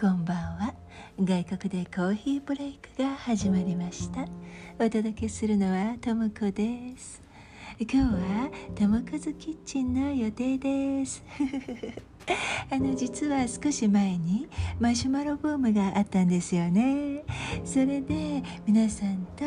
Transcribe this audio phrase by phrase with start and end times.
[0.00, 0.74] こんばんは。
[1.20, 4.22] 外国でコーヒーブレイクが始まりました。
[4.84, 7.22] お届けするのはともこです。
[7.78, 11.22] 今日はともこずキッチンの予定です。
[12.70, 14.48] あの実は少し前に
[14.80, 17.22] マシュマロブームがあったんですよね。
[17.64, 19.44] それで皆さんと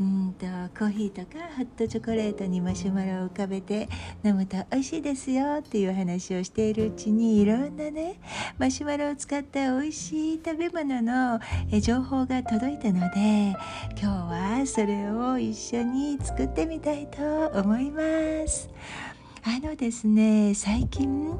[0.00, 0.46] うんと
[0.78, 3.88] コーヒーとかホットチョコレートにマシュマロを浮かべて
[4.24, 8.20] 飲むと美味しいですよっていう話をしているうちにいろんなね
[8.58, 11.40] マシュマロを使った美味しい食べ物の
[11.80, 13.56] 情報が届いたので
[14.00, 18.68] 今日はそれを一緒に作ってみたいと思います。
[19.44, 21.36] あのですね最近、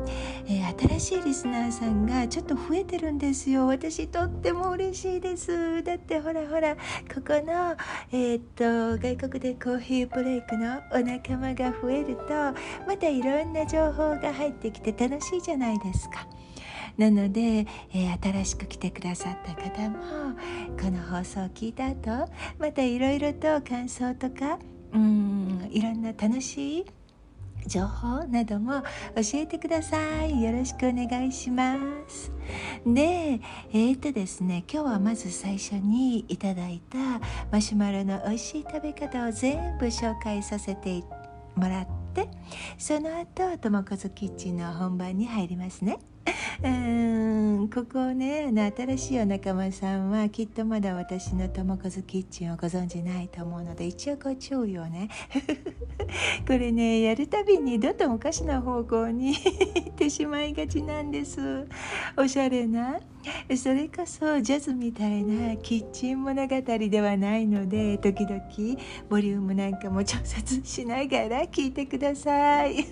[0.47, 7.77] えー、新しいリスナーさんがちょっと増えてるんですよ私とっても嬉しいですだってほらほらここの、
[8.10, 12.24] えー、っと外国でコーヒーブレイクのお仲間が増えると
[12.88, 16.27] またいろんな情報が入ってきて楽しいじゃないですか。
[16.98, 19.98] なので、えー、新しく来てくださった方も
[20.79, 24.59] この放送を聞いた後またいろいろと感想とか
[24.93, 26.87] うんいろんな楽しい
[27.66, 28.82] 情報なども
[29.15, 30.43] 教えてください。
[30.43, 31.77] よろしくお願いしま
[32.09, 32.32] す。
[32.87, 33.41] で
[33.73, 36.99] えー、っとですね今日はまず最初にいただいた
[37.51, 41.02] マシュマロの美味しい食べ方を全部紹介させて
[41.54, 42.29] もらって
[42.79, 45.99] その後ともこずキッチンの本番に入りますね。
[46.62, 55.08] うんここねあの新しいお仲間さんはきっとまだ私のともこずキッチンをご存じないと思うので一応ご注意をね。
[56.46, 61.66] これねやるたびにどんどんおかしな方向に行ってしまいがちなんです。
[62.16, 63.00] おしゃれな。
[63.56, 68.42] それこそジャズみたいなキッチン物語ではないので時々
[69.08, 72.84] ボリュームなんかも調節しながら聞いてください。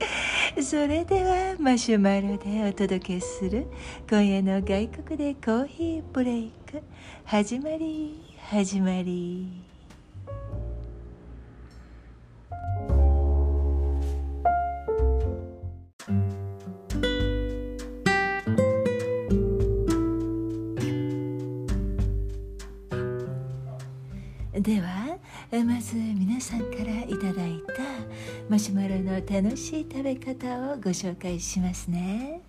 [0.62, 3.66] それではマシュマロでお届けする
[4.08, 6.82] 今夜の外国でコーヒーブレイク。
[7.24, 8.20] 始まり
[8.50, 9.70] 始まり。
[24.60, 24.99] では
[25.52, 27.82] まず皆さんからいただいた
[28.48, 32.42] マシュマロの楽しい食べ方をご紹介しますね。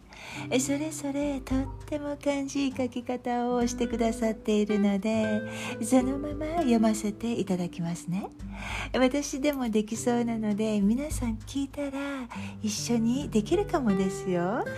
[0.59, 5.41] それぞれとっても感じい書き方をしてくださっているので
[5.81, 8.29] そのまま読ませていただきますね。
[8.93, 12.27] 私でもできそうなので皆さん聞いたら
[12.61, 14.63] 一緒にできるかもですよ。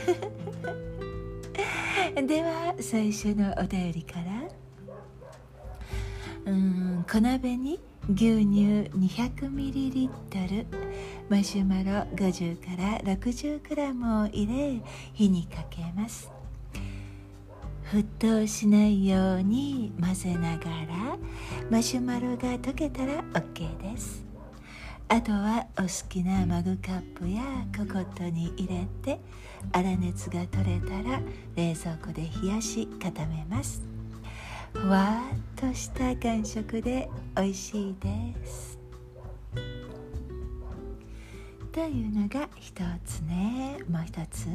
[2.25, 4.63] では最初のお便りから。
[6.45, 10.65] うん小鍋に牛乳 200ml
[11.29, 14.81] マシュマロ50から 60g を入れ
[15.13, 16.29] 火にかけます。
[17.93, 21.17] 沸騰しないように混ぜながら
[21.69, 24.25] マシュマロが溶けたら OK です。
[25.07, 29.21] あとはお好きなマグカップやココットに入れて
[29.73, 31.21] 粗熱が取れたら
[31.55, 33.92] 冷蔵庫で冷やし固めます。
[34.73, 38.79] ふわっとした感触で美味しいです。
[41.71, 42.73] というのが一
[43.05, 43.77] つね。
[43.89, 44.47] もう一つ。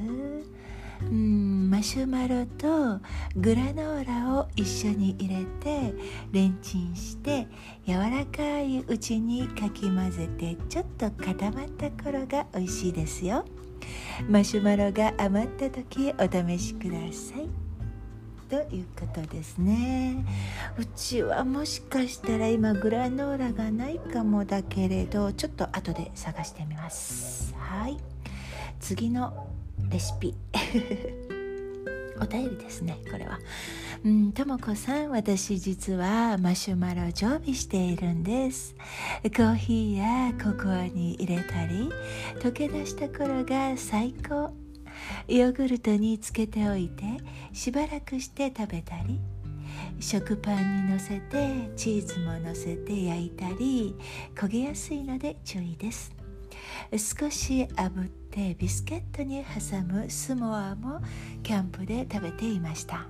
[1.01, 3.01] うんマシュマロと
[3.37, 5.95] グラノーラを一緒に入れて
[6.33, 7.47] レンチンして
[7.87, 13.45] 柔らかいうちにかき混ぜてちょっと固まった頃が美味しいですよ。
[14.29, 17.68] マシュマロが余った時お試しください。
[18.48, 20.25] ということですね。
[20.78, 27.54] うちはもしかしたら今グラノーラがないかもだけれどちょっと後で探してみます。
[27.58, 27.98] はい。
[28.81, 29.48] 次の
[29.91, 30.34] レシピ。
[32.20, 33.38] お便りですねこれは。
[34.04, 38.75] うんともこさん私実はマシュマロ常備しているんです。
[39.25, 41.91] コーヒーやココアに入れたり
[42.41, 44.68] 溶け出した頃が最高。
[45.26, 47.05] ヨーグルトにつけておいて
[47.52, 49.20] しばらくして食べたり
[50.00, 53.94] 食パンにのせてチーズものせて焼いたり
[54.34, 56.12] 焦げやすいので注意です。
[56.93, 61.00] 少し炙ってビスケットに挟むスモアも
[61.43, 63.06] キャンプで食べていました。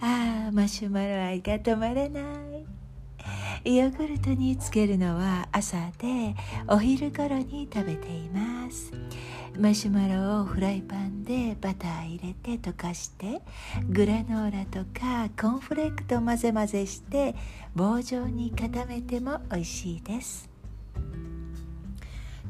[0.00, 3.70] あーマシュマロ愛が止まらない。
[3.70, 6.34] ヨーグルトにつけるのは朝で
[6.68, 8.92] お昼頃に食べています。
[9.56, 13.40] マシュマロをフライパンでバター入れて溶かして
[13.88, 17.36] グラノーラとかコーンフレークと混ぜ混ぜして
[17.74, 20.50] 棒状に固めても美味しいです。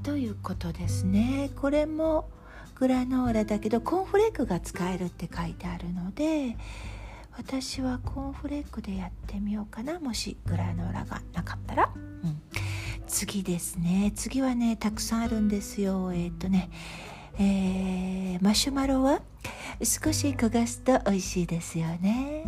[0.02, 1.50] ということですね。
[1.56, 2.30] これも
[2.74, 6.56] グラノーラだけどコーンフレークが使えるって書いてあるので
[7.36, 10.00] 私はコーンフレークでやってみようかな。
[10.00, 12.40] もしグラノーラがなかったら、うん、
[13.06, 14.12] 次ですね。
[14.14, 16.12] 次はねたくさんあるんですよ。
[16.12, 16.70] えー、っとね
[17.36, 19.20] えー、マシュマロは
[19.82, 22.44] 少し焦がすと美味しいですよね。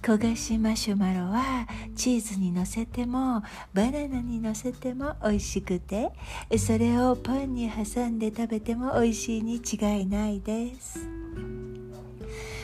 [0.00, 1.66] 焦がしマシュマロは
[1.96, 3.42] チーズにのせても
[3.74, 6.12] バナナにのせても美味しくて
[6.56, 11.00] それをパンに挟んで食べても美味しいに違いないです。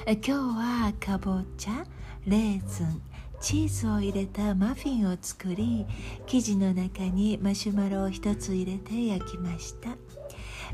[0.07, 1.85] 今日はかぼちゃ
[2.25, 3.03] レーズン
[3.41, 5.87] チーズを入れたマフィンを作り
[6.27, 9.97] 生地の中にマシュマロを1つ入れて焼きました。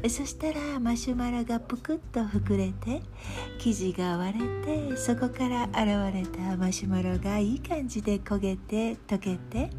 [0.08, 3.00] そしたらマシュマロがぷくっと膨れて
[3.58, 9.70] 生地が割れてそこから現れたマシュマロがいい感じで焦げて溶けて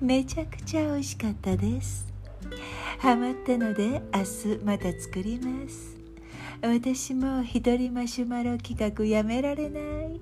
[0.00, 2.12] めちゃくちゃ美味しかったです。
[2.98, 5.91] ハマったので明日また作ります。
[6.64, 10.20] 私も一人マシュマロ企画やめられない。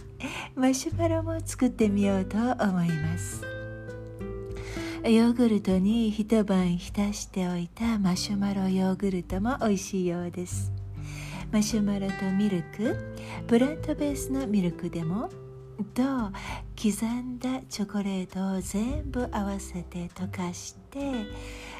[0.54, 3.42] マシュマロも作ってみようと思います。
[5.04, 10.72] ヨーグルトに一晩浸しておいたマシュマロヨーグルトも美味しいようです。
[11.52, 12.96] マシュマロとミルク
[13.46, 15.28] プラントベースのミルクでも
[15.94, 16.02] と
[16.74, 21.26] 刻んだチョコレートを全部合わせて溶かして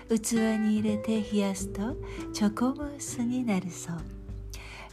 [0.08, 1.96] 器に入れて冷やすと
[2.34, 4.19] チョコムースになるそう。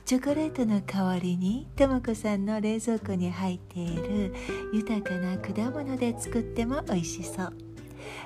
[0.07, 4.33] チョコレートの代わりにとも子さんの冷蔵庫に入っている
[4.71, 7.53] 豊かな果物で作っても美味しそう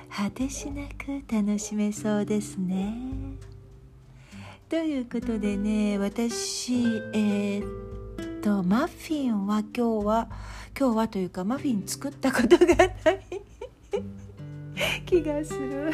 [0.08, 2.94] 果てしなく楽しめそうですね。
[4.68, 6.84] ということでね私
[7.14, 10.28] えー、っとマフィンは今日は
[10.78, 12.92] 今日はというかマフィン作ったことがない
[15.04, 15.92] 気がする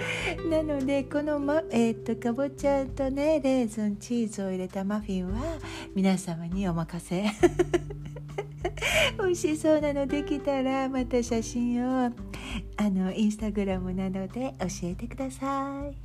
[0.50, 5.58] なのでこの、まえー、っとかぼちゃとねレーズンチーズを入れたマフィンは
[5.94, 7.24] 皆様にお任せ。
[9.18, 12.10] 美味しそうなのできたらまた写真を
[12.76, 15.96] あのインスタグラムなどで教えてください。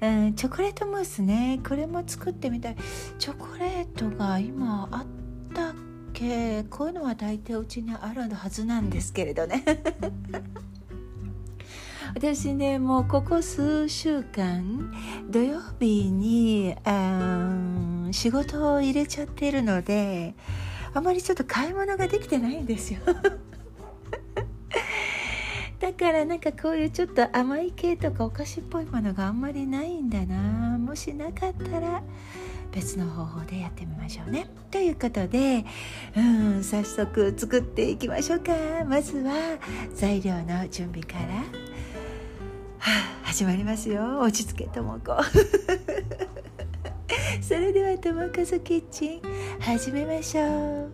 [0.00, 1.60] うん、チョコレートムースね。
[1.66, 2.76] これも作ってみたい。
[3.18, 5.06] チョコレートが今あっ
[5.54, 5.74] たっ
[6.12, 6.64] け？
[6.64, 9.64] こういうのは大体うちにあるはずなんですけれどね。
[12.14, 14.92] 私ねもうここ数週間
[15.30, 20.34] 土曜日にあ仕事を入れちゃってるので
[20.94, 23.00] あまりちょっと買い物ができてないんですよ
[25.80, 32.02] だからなんかこういうちょっと甘い系とかお菓子っぽいものがあんまりないんだなもしなかったら
[32.72, 34.46] 別の方法でやってみましょうね。
[34.70, 35.64] ということで、
[36.16, 38.52] うん、早速作っていきましょうか。
[38.86, 39.58] まずは
[39.94, 41.67] 材料の準備から、
[42.88, 44.20] あ、始まりますよ。
[44.20, 45.16] 落ち着けともこ。
[47.42, 49.20] それではともかずキッチン
[49.60, 50.90] 始めましょう。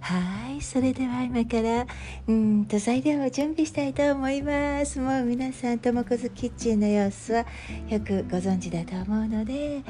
[0.00, 1.86] はいそれでは今から
[2.26, 7.46] うんと材料を準備したいと思いますもう皆さんともこずキッチンの様子は
[7.88, 9.82] よくご存知だと思うので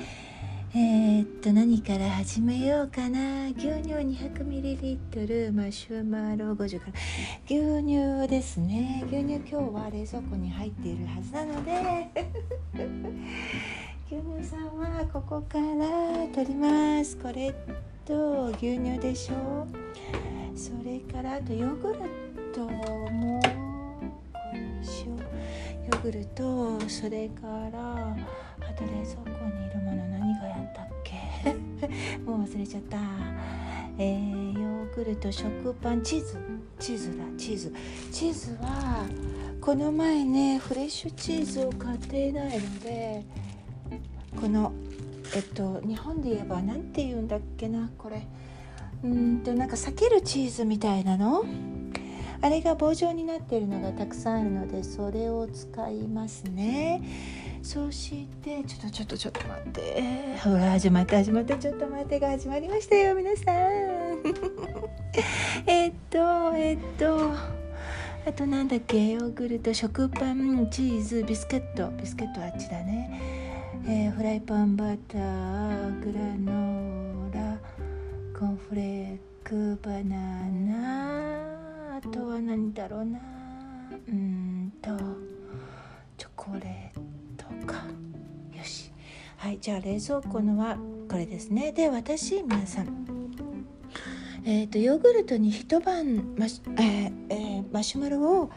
[0.73, 3.49] えー、っと何から始めようかな。
[3.49, 6.93] 牛乳 200ml マシューマロ50から
[7.47, 9.03] 牛乳ですね。
[9.09, 11.73] 牛乳今日は冷蔵庫に入っているはずなので。
[14.07, 17.17] 牛乳さんはここから取ります。
[17.17, 17.53] これ
[18.05, 19.67] と牛乳でしょ
[20.55, 21.99] それからあとヨーグル
[22.55, 23.41] トも
[24.85, 25.19] しよう。
[25.19, 28.15] ヨーグルトそれから
[28.61, 30.10] あと冷蔵庫にいるもの
[32.27, 32.99] もう忘れちゃった。
[33.99, 36.39] えー、ヨーグルト食パンチーズ。
[36.79, 37.25] チーズだ。
[37.37, 37.73] チーズ。
[38.13, 39.07] チーズは
[39.61, 43.25] この前ねフレッシュチーズを買っていないので
[44.41, 44.73] この
[45.35, 48.27] えっと日本で言えば何て言うんだっけなこれ。
[49.03, 51.45] うんとなんか避けるチーズみたいなの？
[52.43, 57.03] あれが棒状になっているのがたくさんあるのでそれを使いますね。
[57.63, 60.03] そしてちょっとちょっとちょっと待って。
[60.43, 63.55] ほら始まった始まったちょっと待ってが始まりましたよ皆さん。
[65.67, 67.33] えっとえっと
[68.27, 69.11] あとなんだっけ？
[69.11, 71.91] ヨーグルト食パンチーズビスケット。
[71.91, 73.21] ビスケットあっちだね、
[73.87, 77.59] えー、フライパンバターグラノーラ
[78.39, 80.17] コンフレークバナ
[80.49, 81.50] ナ。
[82.01, 83.21] とは何だろうな。
[84.09, 84.91] うんと
[86.17, 87.01] チョコレー
[87.37, 87.85] トか。
[88.57, 88.93] よし。
[89.37, 90.77] はいじゃあ冷蔵庫のは
[91.09, 91.73] これですね。
[91.73, 93.07] で私皆さん。
[94.43, 98.51] えーと、ヨーグルトに一晩マシ,、えーえー、マシュマロを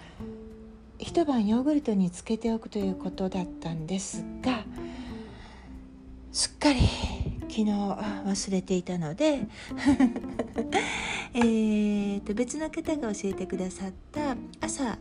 [0.97, 4.63] 一晩ヨーグルトにつけておくということだったんですが
[6.31, 6.79] すっかり
[7.53, 9.41] 昨日忘れていたので
[11.35, 14.97] えと別の方が教えてくださった朝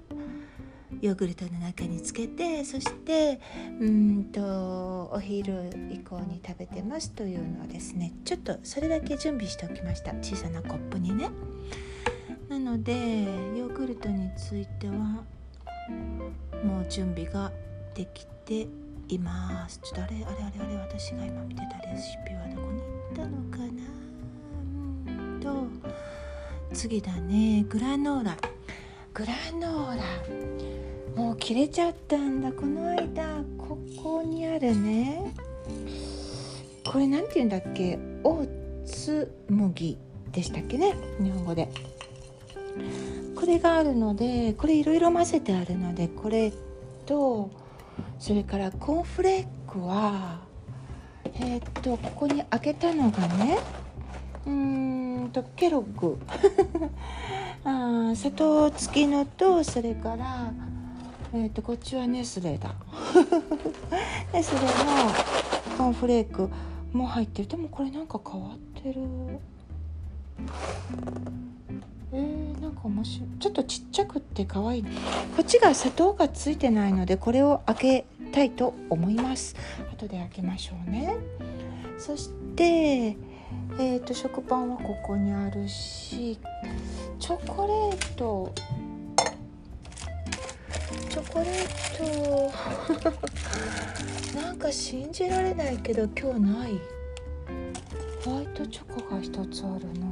[1.01, 3.41] ヨーグルトの中につけてそして
[3.81, 10.13] うんとお昼以降に食べてますというのをですねちょっとそれだけ準備しておきました。
[10.21, 11.31] 小さなコップにね。
[12.51, 15.25] なのでヨーグルトについては
[16.63, 17.51] もう準備が
[17.95, 18.67] できて
[19.09, 19.81] います。
[19.83, 23.59] ちょっとあれあれあれあれ私が今見てたレシピはどこに行ったのか
[25.41, 25.41] な？
[25.41, 25.67] と
[26.73, 27.65] 次だね。
[27.69, 28.37] グラノーラ。
[29.15, 30.03] グラノーラ。
[31.17, 33.43] もう切れちゃったんだこの間。
[33.59, 35.35] ここにあるね。
[36.85, 37.99] これ何て言うんだっけ？
[38.25, 39.99] オーツ麦
[40.33, 40.95] でしたっけね？
[41.21, 41.69] 日本語で。
[43.35, 46.53] これがあるのでこれいろいろ混ぜてあるのでこれ
[47.07, 47.51] と
[48.19, 50.41] それからコーンフレークは
[51.35, 53.59] えー、っとここに開けたのがね
[54.47, 56.19] うーんとケロッグ。
[57.65, 60.53] あ砂糖付きのとそれから
[61.35, 62.75] えーと、こっちはネスレだ。
[64.35, 64.67] ネスレの
[65.79, 66.51] コーンフレーク
[66.93, 67.49] も入ってる。
[67.49, 69.01] でもこれなんか変わってる。
[72.15, 73.29] えー、なんか面白い。
[73.39, 74.83] ちょっとちっちゃくって可愛い。
[74.83, 74.89] こ
[75.41, 79.57] っちが砂糖がついてないのでこれを開けたいと思います。
[79.93, 81.17] 後で開けましょうね。
[81.99, 83.17] そして
[83.79, 86.39] えーと食パンはここにあるし
[87.19, 88.53] チョコレート。
[91.09, 92.53] チョコレート。
[94.39, 96.79] なんか信じられないけど今日ない。
[98.25, 100.12] ホワイトチョコが一つあるな。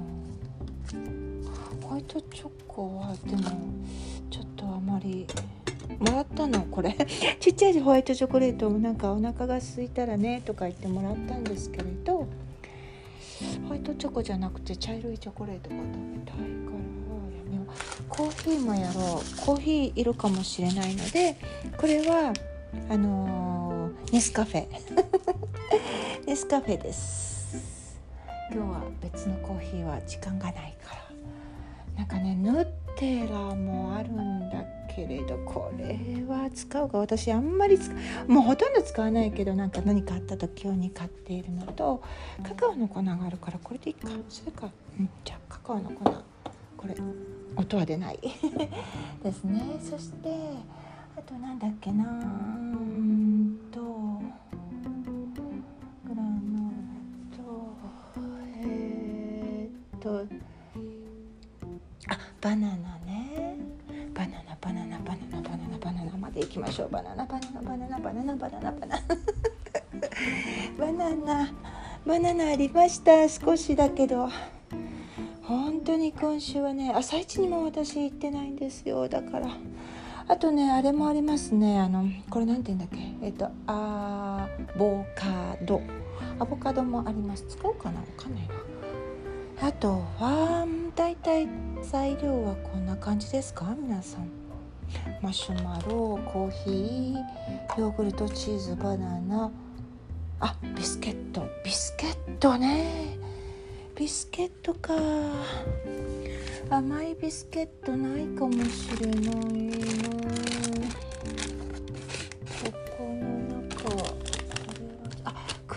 [1.91, 3.51] ホワイトチョコはでも
[4.31, 5.27] ちょっとあまり
[5.99, 6.95] もらったのこれ。
[7.41, 12.29] ちっちゃいホワイトチョコレートもなんかお腹が空いたらねとか言ってもらったんですけれど。
[13.65, 16.47] ホワイトチョコじゃなくて茶色いチョコレートが食べたいから。
[16.47, 17.67] やめよう
[18.09, 19.45] コーヒーもやろう。
[19.45, 21.37] コーヒーいるかもしれないので
[21.77, 22.33] これは
[22.89, 24.69] あのー、ネスカフェ。
[26.25, 27.99] ネスカフェです。
[28.53, 31.10] 今日は別のコーヒーは時間がないから。
[32.01, 32.65] なんかねヌッ
[32.97, 37.79] テラもあるんだけれどこれは使うか私あんまり
[38.27, 42.03] もうほとんど使わないけどなんか何かあった時用に買っているのと
[42.43, 46.05] カカオの粉があるからこれでいいかそれか、うん、じゃあカカオの粉
[46.79, 46.95] これ
[47.55, 48.19] 音は出ない
[49.23, 49.61] ですね。
[49.79, 50.31] そして
[51.19, 53.79] あとなんだっけなうんと
[56.09, 57.75] グラノーと
[58.65, 60.50] えー、っと
[62.41, 63.57] バナナね。
[64.15, 66.89] バナナバナナバナナバナナバナナまでいきましょう。
[66.91, 68.73] バナナバナナバナナバナナバナナ。
[68.73, 69.03] バナナ
[70.79, 71.53] バナナ
[72.07, 73.29] バナナありました。
[73.29, 74.29] 少しだけど。
[75.43, 79.09] 本当に今週はね朝一にも私行ってないんですよ。
[79.09, 79.49] だから。
[80.29, 81.79] あとねあれもありますね。
[81.79, 82.89] あのこれ何て言うんだっ
[83.21, 83.27] け？
[83.27, 85.83] えっとアボカド。
[86.39, 87.45] アボカドもあります。
[87.49, 88.01] 使おうかな？
[88.01, 88.55] わかんないな。
[89.63, 91.47] あとはだいたい
[91.83, 93.77] 材料はこんな感じですか？
[93.79, 94.29] 皆さん。
[95.21, 99.51] マシュマロコーヒーヨーグルトチーズバナナ。
[100.41, 101.47] あビスケット。
[101.65, 103.19] ビスケットね。
[103.95, 104.95] ビスケットか。
[106.71, 110.70] 甘いビスケットないかもしれないな。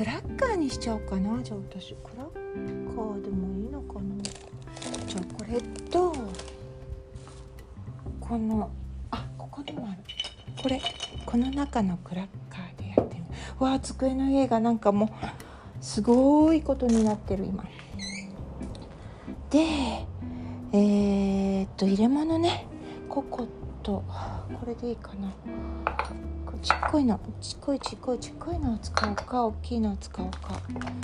[0.03, 1.41] クラッカーにしちゃおうかな。
[1.41, 4.21] じゃあ私クラッカーでもいいのかな。
[5.07, 6.13] じゃあこれと
[8.19, 8.69] この
[9.11, 9.99] あここにもある。
[10.61, 10.81] これ
[11.25, 13.25] この中のクラッカーでやってみる
[13.59, 15.09] わあ机の家がなんかもう
[15.79, 17.63] すごいことになってる今。
[19.51, 19.59] で
[20.73, 22.67] えー、っと入れ物ね。
[23.07, 23.47] ココ
[23.81, 24.03] と
[24.59, 25.33] これでいいかな。
[26.63, 30.61] ちっこいのちっこいちっこいちっこいのを使うか大きいのを使うか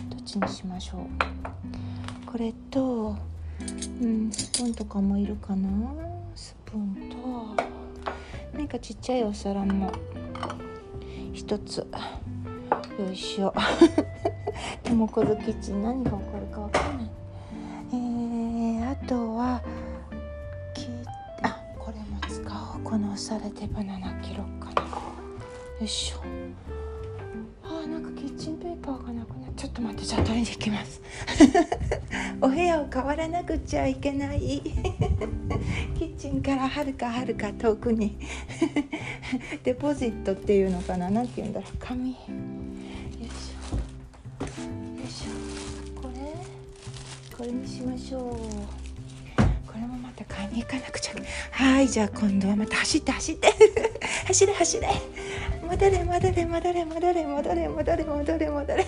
[0.10, 1.06] どっちにしましょう。
[2.25, 3.18] これと
[4.01, 5.68] うんスプーンとかもいるかな？
[6.34, 7.18] スプーンと
[8.54, 9.92] 何かちっちゃいお皿も
[11.34, 11.80] 一つ
[12.98, 13.54] よいしょ。
[14.84, 17.10] でもこのキッチン何が起こるか分かんない。
[17.92, 19.62] えー、あとは
[20.74, 20.88] き
[21.44, 22.82] あこれも使おう。
[22.82, 24.13] このされてバナナ
[25.79, 26.17] よいしょ。
[27.63, 31.01] あなんかキッチンペーパーがなくなっちょっと待ってじゃあ取りに行きます。
[32.41, 34.62] お部屋を変わらなくちゃいけない。
[35.98, 38.17] キッチンからはるかはるか遠くに。
[39.63, 41.77] デポジットっていうのかな何て言うんだろう。
[41.79, 42.09] 紙。
[42.09, 43.75] よいしょ。
[44.45, 44.51] よ
[45.05, 46.01] いしょ。
[46.01, 47.38] これ？
[47.38, 48.21] これにしましょう。
[49.65, 51.13] これもまた買いに行かなくちゃ。
[51.51, 53.53] はいじゃあ今度はまた走って走って。
[54.27, 54.88] 走れ走れ。
[55.70, 58.86] 戻れ戻れ戻れ戻れ戻れ戻れ戻れ戻れ。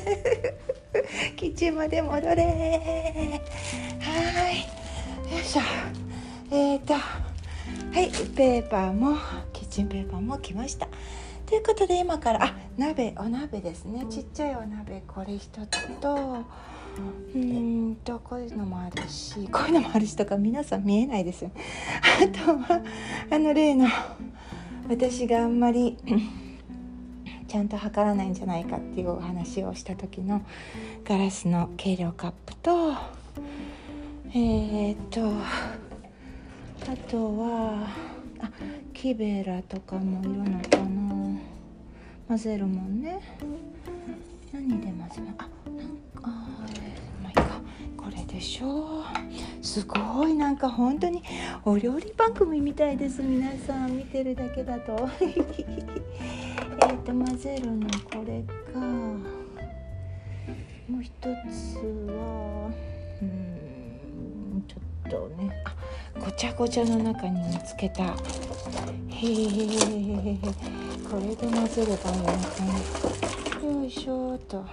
[1.36, 2.44] キッチンまで戻れ。
[4.00, 5.32] はい。
[5.32, 5.62] よいしょ。
[6.50, 6.96] えーと。
[6.96, 7.00] は
[8.02, 8.10] い。
[8.36, 9.16] ペーパーも
[9.54, 10.88] キッチンペーパーも来ました。
[11.46, 14.08] ということで今からあ鍋お鍋ですね。
[14.10, 16.44] ちっちゃいお鍋これ一つと
[17.36, 21.52] うんとこういうのもあるしこういうのもあるしとか皆さん見えないですよ。
[22.24, 22.82] あとは
[23.30, 23.88] あの例の
[24.90, 25.96] 私があんまり
[27.52, 30.42] ちゃんと測らないんじゃないかっていうお話をした時の
[31.04, 32.94] ガラスの計量カップと
[34.30, 35.34] えー、っと
[36.90, 37.90] あとは
[38.40, 38.50] あ
[38.94, 41.42] キベラとかもいるのかな。
[42.30, 43.20] 混ぜるもんね。
[44.54, 45.24] 何で混ぜる？
[45.38, 47.11] あなんかあまあいいか
[48.04, 49.04] これでしょう。
[49.62, 50.34] すごい。
[50.34, 51.22] なんか本当に
[51.64, 53.22] お料理番組みたいです。
[53.22, 55.08] 皆さん見てるだけだと。
[55.22, 58.42] えっと混ぜるのこれ
[58.74, 58.80] か。
[60.90, 61.28] もう一つ
[62.10, 62.72] は
[63.22, 64.78] うんちょ
[65.08, 65.52] っとね。
[65.66, 65.76] あ
[66.20, 68.04] ごちゃごちゃの中に見つけた。
[68.04, 68.14] へえ
[71.10, 72.64] これで混ぜればいいのか
[73.64, 73.80] な。
[73.80, 74.58] よいしょと。
[74.58, 74.66] よ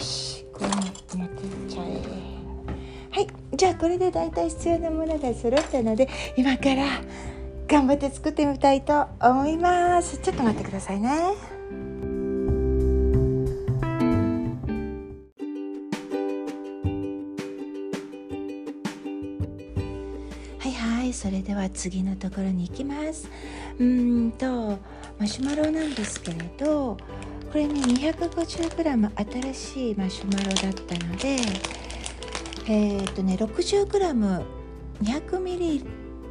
[0.00, 2.30] しこれ持ってっちゃえ。
[3.10, 3.26] はい。
[3.56, 6.84] じゃあこれで大体必要なものが揃ったので今から
[7.66, 10.18] 頑張って作ってみたいと思います。
[10.18, 11.08] ちょっと待ってくださいね。
[20.58, 21.12] はいはい。
[21.12, 23.28] それでは次のところに行きます。
[23.78, 24.78] うんと
[25.18, 26.96] マシュマロなんですけれど
[27.50, 31.36] これね 250g 新しいマシュマロだったので
[32.68, 35.84] えっ、とね 60g200 ミリ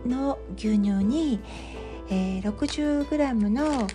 [0.08, 1.42] の牛乳に、
[2.10, 3.86] えー、60g の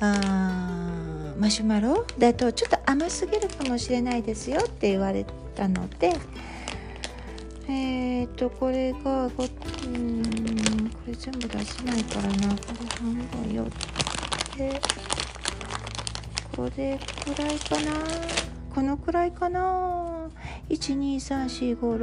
[0.00, 5.24] あマシュマロだとちょっと甘すぎるかもしれないですよって言われ
[5.54, 6.14] たので
[7.68, 10.22] えっ、とこれがごうん
[10.90, 12.56] これ全部出せないからな。
[12.56, 13.66] これ半分よっ
[14.56, 14.80] て。
[16.56, 17.92] これくらいかな。
[18.74, 20.30] このくらいかな。
[20.70, 22.00] 123456788 8個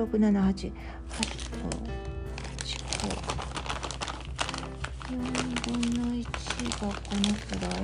[5.10, 5.18] 4
[5.72, 6.24] 分の1
[6.70, 6.94] がこの
[7.34, 7.82] くらい。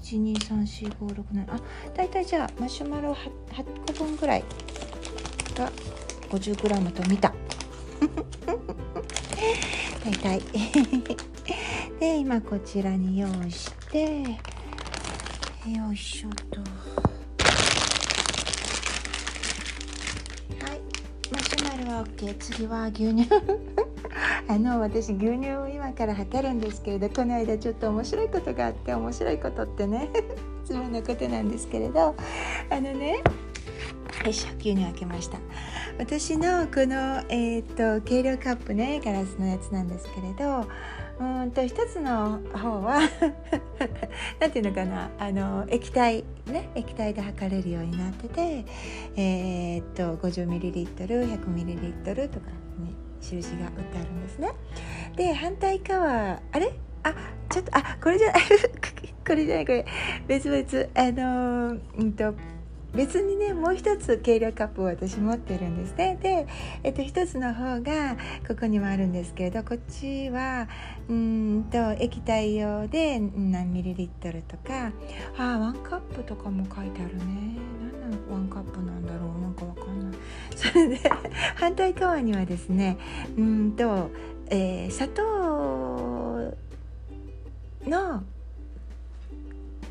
[0.00, 1.60] 1234567あ
[1.94, 3.64] 大体じゃあマシュマロ 8, 8
[3.98, 4.44] 個分ぐらい
[5.54, 5.70] が
[6.30, 7.34] 50g と見た。
[10.02, 10.40] 大体。
[12.00, 14.55] で今こちらに用意して。
[15.66, 16.66] よいしょとは
[20.74, 20.80] い
[21.32, 23.28] マシュマロは OK 次は牛乳。
[24.48, 30.08] あの私牛乳を今から測るんですけれどこの間ちょっと面白いことがあって面白いことってね
[30.64, 32.14] つまなことなんですけれど
[32.70, 33.24] あのね
[34.24, 35.38] よし牛乳開けました。
[35.98, 40.68] 私のこの、えーと、計量カップねガラスのやつなんですけれど
[41.18, 43.00] うんと一つの方は
[44.38, 48.64] 何ていうのかなあの液体ね液体で測れるようになってて
[49.16, 52.46] えー、っと 50ml100ml とか
[52.78, 54.50] に印が打ってあるんですね。
[55.16, 56.72] で反対側あれ？
[57.02, 57.14] あ
[57.48, 58.42] ちょっとあこれじゃない
[59.26, 59.86] これじゃないこれ。
[60.28, 60.88] 別々。
[60.94, 62.34] あのうんと
[62.96, 66.18] 別にねもう一つ計量カップを私持ってるんですね。
[66.22, 66.46] で、
[66.82, 68.16] えっと、一つの方が
[68.48, 70.68] ここにもあるんですけれどこっちは
[71.08, 74.92] うんと液体用で何ミリリットルとか。
[75.38, 77.58] あワンカップとかも書いてあるね。
[78.00, 79.40] 何なのワンカップなんだろう。
[79.42, 80.18] なんかわかんない。
[80.56, 80.98] それで
[81.54, 82.96] 反対側にはですね
[83.36, 84.10] うんと、
[84.48, 86.54] えー、砂糖
[87.86, 88.24] の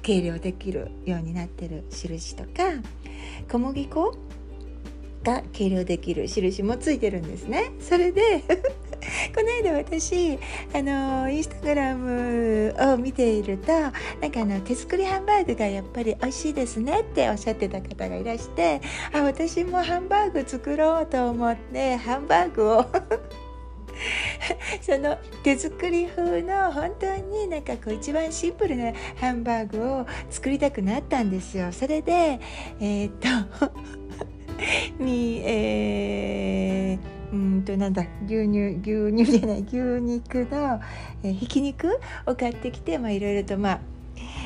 [0.06, 2.50] 計量できるようになってる印とか
[3.52, 4.16] 小麦粉
[5.24, 7.72] が計量できる印もついてるんですね。
[7.80, 8.44] それで
[9.36, 10.38] この間私
[10.74, 13.92] あのインスタグラムを見ているとなん
[14.32, 22.86] かあの手作りハンバーグがやっぱり美味しいですねっておっしゃってた方がいらしてあ私もハンバーグ作ろうと思ってハンバーグを
[24.82, 31.72] その手作り風の本当になんかこう一番シンプルなハンバーグを作りたくなったんですよ。
[31.72, 32.40] それで
[32.80, 33.12] えー、っ
[33.60, 33.72] と
[35.00, 40.80] にえーうんとなんだ牛乳牛乳じゃない牛肉の、
[41.24, 43.80] えー、ひき肉を買ってきていろいろとまあ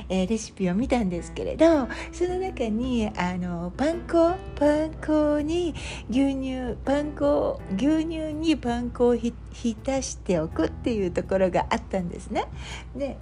[0.10, 5.76] えー、レシピを見たんですけれどその中にあのパン粉パン粉に
[6.10, 12.48] 牛乳パン粉牛乳にパン粉を浸しておくっていうところがあったんですね。
[12.96, 13.18] で、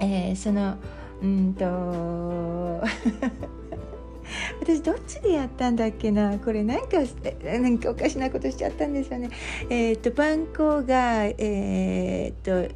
[0.00, 0.76] えー、その
[1.22, 1.64] うんと
[4.60, 6.38] 私どっちでやったんだっけな？
[6.38, 6.98] これなんか
[7.44, 9.30] なんかおかしなことしちゃったんですよね。
[9.68, 12.74] えっ、ー、とパン粉がえっ、ー、と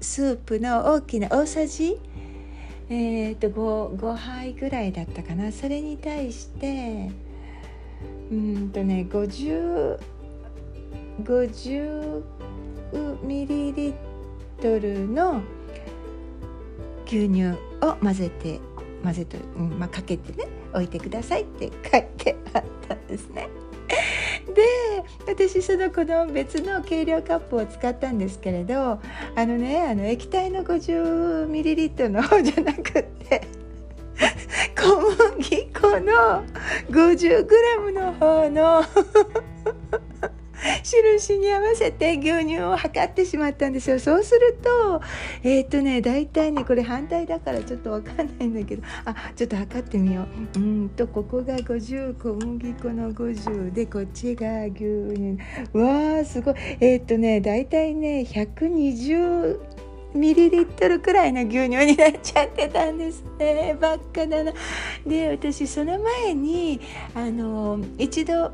[0.00, 1.98] スープの大きな大さじ
[2.90, 7.10] えっ、と 5, 5杯ぐらいだったかなそれに対して
[8.32, 9.98] うんとね50
[11.22, 12.22] 50
[13.22, 13.94] ミリリッ
[14.60, 15.40] トルの
[17.06, 17.44] 牛乳
[17.84, 18.58] を混ぜて
[19.04, 23.48] 混ぜと、うんまあ、かけてね置いてくださいって書いてあったんですね。
[24.50, 24.62] で
[25.26, 29.00] 私そのこの別の計量カップを使ったんですけれどあ
[29.36, 33.42] のねあの液体の 50ml の方 じゃなくって
[34.76, 35.00] 小
[35.36, 36.44] 麦粉の
[36.90, 38.82] 50g の方の
[40.82, 43.98] 印に合わせて牛乳を測ってしまったんですよ。
[43.98, 45.00] そうすると
[45.42, 50.58] えっ、とね大体ねこれ反対だからちょっと分かんないんだけどあちょっと測ってみよう。
[50.58, 55.38] うんとここが50小麦粉の50でこっちが牛乳。
[55.72, 56.54] わーすごい。
[56.80, 59.80] えっ、とね大体ね120
[60.14, 63.76] ミリリットルくらいの牛乳になっちゃってたんですね。
[63.80, 64.52] ばっかだな。
[65.06, 66.80] で私その前に
[67.14, 68.50] あの一度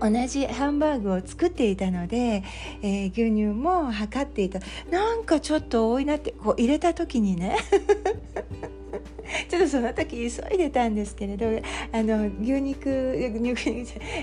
[0.00, 2.44] 同じハンバーグを作っていたので、
[2.82, 4.60] えー、牛乳も測っていた。
[4.90, 7.56] なんかちょっと多いなってこう入れた時にね
[9.48, 11.46] ちょっとその時急いでたんですけれど
[11.92, 13.60] あの牛肉牛肉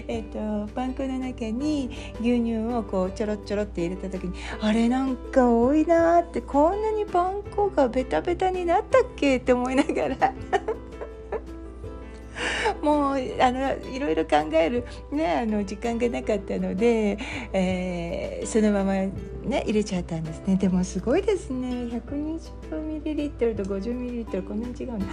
[0.08, 1.90] えっ、とパン粉の中に
[2.22, 10.34] 牛乳をこうちょろちょろって入れた時にあれなんか多いなってこんなにパン粉がベタベタになったっけって思いながら。
[12.84, 17.17] もうあのいろいろ考える、ね、あの時間がなかったので、
[17.54, 20.58] えー、そのまま、ね、入れちゃったんですね。
[20.58, 21.69] でもすごいですね。
[22.10, 25.00] 120ml と 50ml こんなに違うの？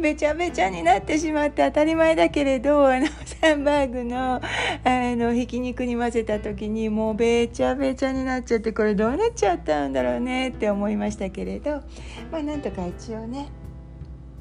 [0.00, 4.40] べちゃべちゃになってしまって当たり前だけれどあのサンバーグのあ
[4.84, 11.82] のひき肉に混ぜた時にもうべちゃべちゃになっちゃってこれどうなっちゃったんだろうねって思いましたけれど。
[12.32, 13.48] まあなんとか一応ね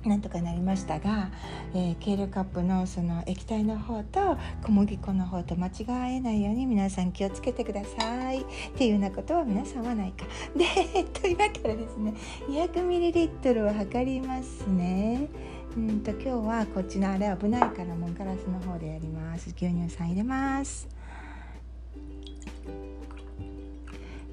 [0.05, 1.29] なんとかなりましたが、
[1.73, 5.71] えー、ケールカップのその液体の方と小麦粉の方と間違
[6.15, 8.45] えないように皆さん気をつけてくださいっ
[8.77, 10.25] ていうようなことは皆さんはないか。
[10.55, 12.13] で、え っと、今からですね
[12.47, 15.27] 200ml を測りますね。
[15.75, 19.49] うんと今日はこっちのあれ危ないからもうガラスの方でやります。
[19.49, 20.87] 牛乳さん入れます。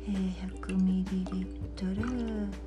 [0.08, 2.65] えー、100ml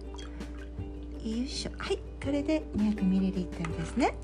[1.24, 1.72] よいしょ。
[1.78, 4.16] はいこれで 200ml ですね。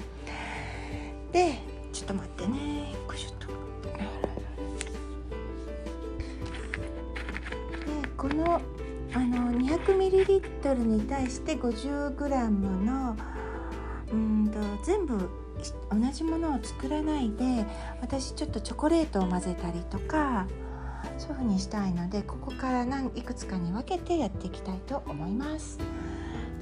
[1.31, 1.60] で
[1.91, 2.93] ちょっと待ってね。
[3.08, 3.47] よいしょと。
[3.47, 3.53] で
[8.17, 8.62] この
[9.13, 13.15] あの 200ml に対して 50g の
[14.12, 15.29] うんと全部
[15.91, 17.65] 同じものを作らないで
[18.01, 20.47] 私ちょっとチョコレートを混ぜたりとか
[21.17, 25.79] そういう風にしたいのでここから何いくつかに分けてやっていきたいと思います。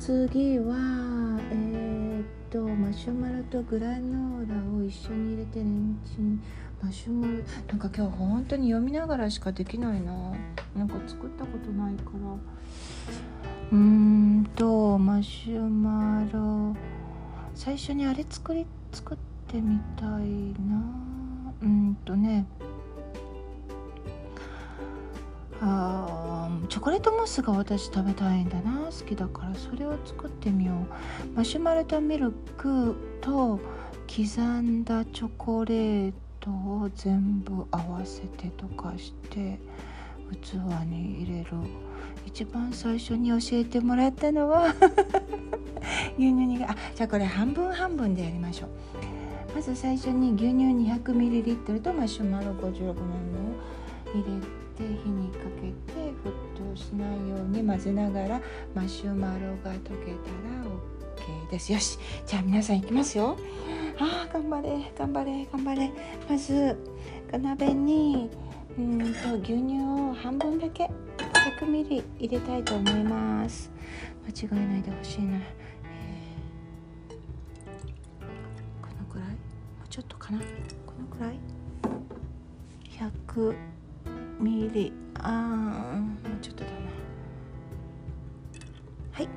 [0.06, 6.44] 次はえー、っとマシュマロとグラノーラを一緒に入れてレンチン
[6.84, 7.34] マシュマロ
[7.70, 10.12] なんか今日本当に読みながらしかできないな。
[10.76, 12.34] なんか作ったことないから。
[13.72, 16.76] うーんとマシュマロ。
[17.56, 20.84] 最初にあれ作り作ってみたいな。
[21.62, 22.46] うんとね。
[25.66, 31.38] あチョコレートムースが私食べたいんだな好きだからそれを作ってみよう。
[31.38, 33.60] マシュマロとミルクと
[34.08, 39.58] 刻んだチョコレートを全部合わせてとかして
[40.42, 41.50] 器に入れる。
[42.26, 44.66] 一番最初に教えてもらったのは
[46.18, 48.70] 牛乳にあじゃあこれ半分半分でやりましょう。
[49.56, 52.96] まず最初に牛乳 200ml とマシュマロ 56g を
[54.14, 58.42] 入れてで火にかけて沸騰しないように混ぜながら
[58.74, 60.66] マシュマロが溶けたら
[61.46, 61.72] OK です。
[61.72, 63.38] よしじゃあ皆さんいきますよ。
[64.00, 65.92] あー頑張れ頑張れ頑張れ。
[66.30, 66.76] まず
[67.32, 68.30] 鍋に
[68.78, 69.06] うんと
[69.44, 70.90] 牛乳を半分だけ
[71.60, 73.72] 100ミリ入れたいと思います。
[74.28, 77.14] 間違えないでほしいな、えー、
[78.82, 79.28] このくらい？
[79.28, 79.36] も
[79.86, 80.40] うちょっとかな？
[80.40, 80.46] こ
[81.00, 81.40] のくらい
[83.28, 83.56] ？100
[84.44, 86.76] ミリあーもうちょっとだな。
[89.12, 89.30] はい。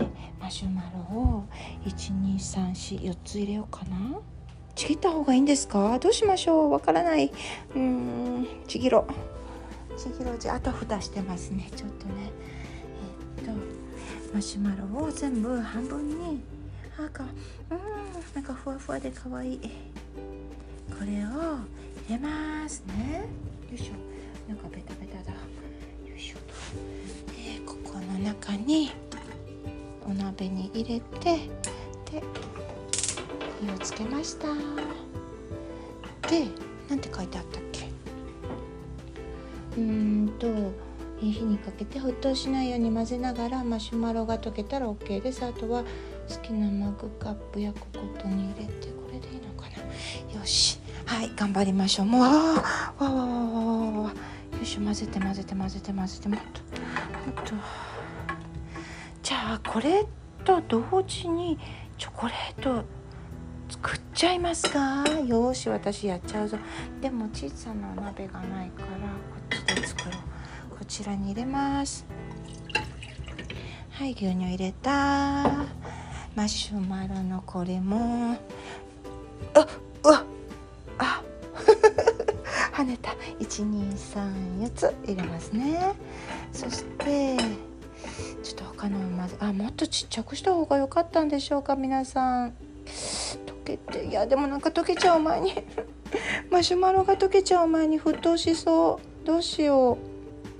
[0.00, 0.08] で
[0.40, 1.44] マシュマロを
[1.84, 3.96] 1234つ入れようかな。
[4.74, 5.98] ちぎった方がいいんですか？
[5.98, 6.72] どうしましょう？
[6.72, 7.30] わからない。
[7.76, 9.06] うんちぎろ
[9.96, 11.68] ちぎろじゃあと蓋してますね。
[11.76, 12.30] ちょっとね。
[13.38, 13.50] えっと
[14.34, 16.42] マシュマロを全部半分に。
[16.98, 17.24] あか。
[17.70, 17.78] うん
[18.34, 19.60] なんかふわふわでかわいい。
[19.60, 21.58] これを
[22.08, 23.24] 入れますね。
[23.70, 23.94] よいしょ。
[24.48, 25.32] なんかベタベタだ。
[25.32, 25.38] よ
[26.16, 26.38] いしょ
[27.28, 28.90] でここの中に
[30.06, 31.48] お鍋に入れて
[32.10, 32.22] で
[33.60, 34.48] 火をつけました。
[36.28, 36.46] で
[36.88, 37.88] なんて書いてあったっけ？
[39.78, 40.46] うんと
[41.18, 45.42] 火にかけて沸騰しないように混ぜながらマシュマロが溶けたら OK です。
[45.42, 45.82] あとは
[46.28, 48.93] 好きなマグカップやココットに入れて
[51.06, 52.06] はい頑張りましょう。
[52.06, 52.34] もうわわ
[52.98, 54.12] わわわ
[54.58, 56.28] よし混ぜて混ぜて混ぜて混ぜて。
[56.28, 57.54] もっともっと。
[59.22, 60.06] じゃあこれ
[60.44, 61.58] と同時に
[61.98, 62.84] チョコレート
[63.68, 65.04] 作っちゃいますか？
[65.26, 66.58] よし私やっちゃうぞ。
[67.00, 70.78] でも小さなお鍋がないからこっちで作ろう。
[70.78, 72.04] こちらに入れます。
[73.90, 75.64] はい牛乳入れた。
[76.34, 78.36] マシュマロのこれも。
[79.54, 79.68] あうわあ
[82.84, 83.12] ねた。
[83.40, 85.94] 1234つ入れますね。
[86.52, 87.36] そして
[88.42, 92.54] ちょっと他のまずあもっとちっちゃくした方が良かったんでしょうか皆さん。
[93.46, 95.54] 溶けていやでもなんか溶けちゃう前に
[96.50, 99.26] マシュマロが溶けちゃう前に沸騰しそう。
[99.26, 100.14] どうしよう。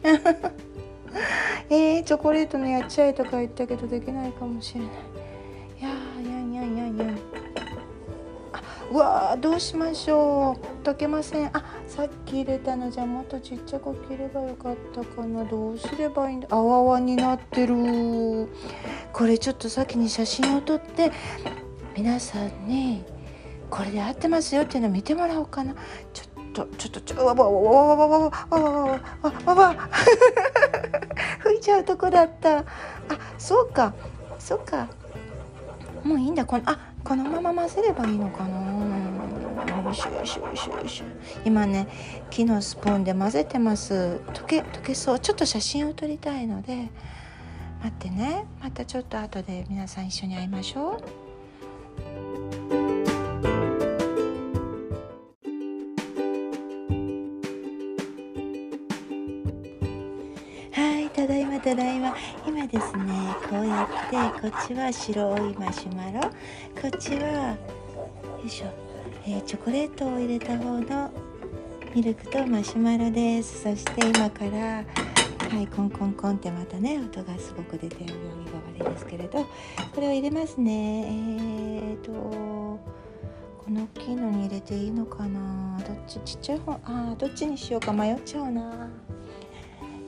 [1.71, 4.91] えー、チョコレートのやっちゃえとか言ったけどできないかもしれない。
[5.81, 7.05] いやーやんやんやんや。
[7.05, 7.19] ん
[8.53, 10.87] あうわーどうしましょう。
[10.87, 11.51] 溶けません。
[11.57, 11.63] あ
[11.95, 15.45] さっき入れたのじゃもっとちっちゃく切ればよかったかな。
[15.45, 16.49] どうすればいいんだ？
[16.51, 18.49] あわわになってる。
[19.13, 21.13] これちょっと先に写真を撮って
[21.97, 23.05] 皆さんに
[23.71, 25.73] これで合ってますよっていうのを見てもらおうかな。
[26.13, 29.89] ちょっとちょっとちょわわわわわわわわわわわわわ。
[31.45, 32.59] 吹いちゃうとこだった。
[32.59, 32.65] あ
[33.39, 33.95] そうか。
[34.41, 34.89] そうか。
[36.03, 36.45] もういいんだ。
[36.45, 39.04] このあこのまま混ぜればいいのかな。
[39.67, 41.03] よいしょよいしょよしよし
[41.45, 41.87] 今ね
[42.31, 44.21] 木のスプーンで混ぜてます。
[44.33, 45.19] 溶け溶けそう。
[45.19, 46.89] ちょっと写真を撮りたいので。
[47.83, 48.47] 待ってね。
[48.63, 50.93] またちょっと後で皆さん一緒に会いましょう。
[60.73, 61.11] はい。
[61.11, 62.17] ただいまただいま。
[62.47, 66.21] 今ですねこうやってこっちは白いマシュマロ。
[66.81, 67.59] こっちはよ
[68.47, 68.67] いしょ、
[69.27, 71.11] えー、チョコレートを入れた方の
[71.95, 73.63] ミルクとマシュマロです。
[73.63, 74.85] そして今から
[75.51, 79.47] はいコンコンコンってまたね音がすごく出てるようにが悪いですけれど。
[79.95, 81.07] これを入れますね。
[81.09, 85.79] えーとこの大きいのに入れていいのかな。
[85.87, 86.79] どっちちっちゃい方？
[86.85, 88.91] あどっちにしようか迷っちゃうな。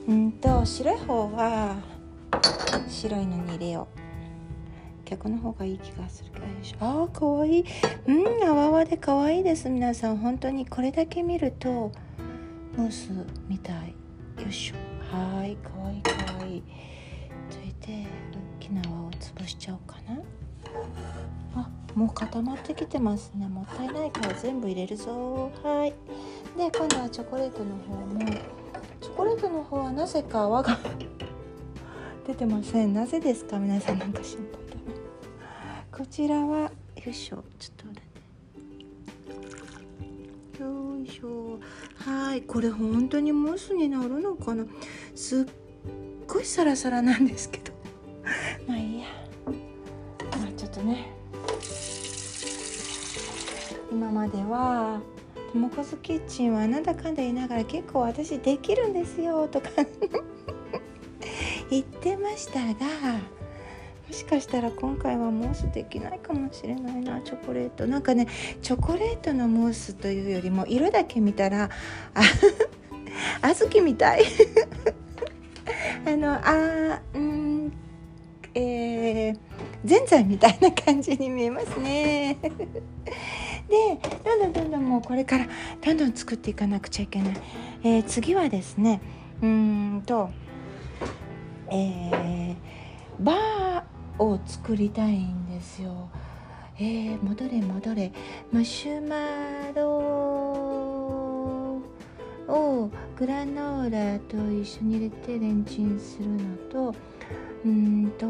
[0.07, 1.75] うんと白い方は
[2.87, 4.06] 白いのに入れよう。
[5.09, 6.31] 逆の方がいい気がする
[6.81, 7.65] ああかわいい。
[8.07, 8.11] う
[8.43, 9.69] んあわわでかわいいです。
[9.69, 11.91] 皆さん本当にこれだけ見ると
[12.75, 13.09] ムース
[13.47, 13.95] みたい。
[14.43, 14.75] よいしょ。
[15.15, 16.63] はいかわいいかわいい。
[17.49, 18.05] それで
[18.59, 20.19] 大きな泡を潰しちゃおうかな。
[21.61, 23.47] あもう固まってきてますね。
[23.47, 25.49] もったいないから全部入れるぞ。
[25.63, 25.93] はい。
[26.57, 28.19] で今度はチョコレートの方も
[28.99, 30.77] チョコレートの方はなぜか泡が
[32.27, 32.93] 出てません。
[32.93, 33.57] なぜですか？
[33.57, 34.66] 皆さんなんか心配。
[35.97, 36.71] こちらはよ
[37.07, 38.03] いしょちょっと待っ
[40.55, 40.61] て。
[40.61, 41.57] よいしょ。
[41.95, 44.63] はいこれ本当にモスになるのかな。
[45.15, 45.45] すっ
[46.27, 47.73] ごいサラサラなんですけど。
[48.67, 49.07] まあいいや。
[49.47, 49.53] ま
[50.47, 51.11] あちょっとね。
[53.91, 55.01] 今までは
[55.51, 59.69] ともこずキッチンはなんだかんだ言いながら結構私できるんですよとか。
[61.71, 63.36] 言ってましたが
[64.07, 67.85] もしかしたら今回はムースできないかもしれないなチョコレート。
[67.85, 68.27] なんかね
[68.61, 71.69] チョコレートのムースというよりも色だけ見たら
[72.13, 72.21] あ
[73.53, 74.23] 小豆みたい。
[76.07, 77.73] あのあうん
[78.53, 79.37] えー、
[79.83, 82.37] ぜんざいみたいな感じに見えますね。
[82.41, 85.47] でどんどんどんどんもうこれから
[85.85, 87.33] どんどん作っていかなくちゃいけない、
[87.83, 89.01] えー、次はですね
[89.41, 90.29] うんと
[91.69, 92.55] えー、
[93.19, 96.09] バーを作りたいんですよ。
[96.79, 98.11] えー、戻れ戻れ
[98.51, 99.15] マシュマ
[99.73, 99.87] ロ
[102.47, 106.95] をグラノーラと一緒に入れてレンチンするのと
[107.65, 108.27] うんと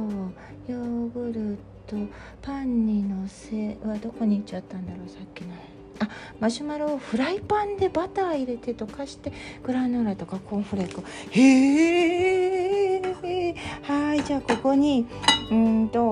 [0.72, 1.98] ヨーグルト
[2.42, 5.77] パンにのせはどこに行っちゃったんだろうさっきの。
[6.00, 9.32] あマシュマロをフライパンでバター入れて溶かして
[9.64, 15.08] グラノーラとかコーンフレークへえはいじゃあここに
[15.52, 16.12] うんと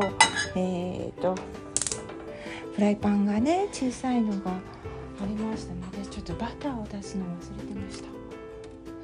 [0.55, 1.35] えっ、ー、と
[2.75, 8.07] フライパンがね小さいのがありましたのでちょっとバターを出すの忘れてました、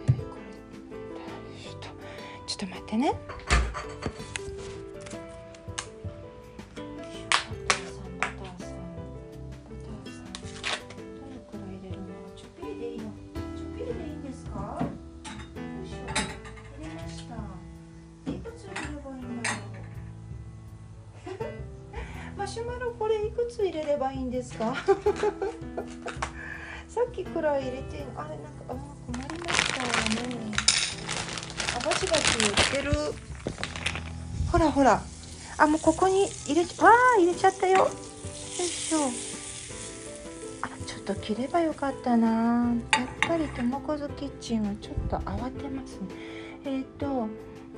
[0.08, 1.88] えー、これちょと
[2.48, 3.14] ちょっと待ってね。
[23.32, 24.76] くつ入れればいいんですか？
[26.88, 30.52] さっきくらい入れてあれなんかあ困りましたね。
[31.76, 32.92] あバチバチ言ってる。
[34.52, 35.02] ほらほら。
[35.58, 37.78] あもうここに入れわあ入れちゃったよ。
[37.80, 37.88] よ
[38.60, 39.00] いしょ。
[40.64, 42.28] あちょっと切ればよかったな。
[42.28, 46.08] やっぱりトモコズキッチンはちょっと慌てますね。
[46.66, 47.28] えっ、ー、と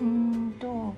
[0.02, 0.94] うんと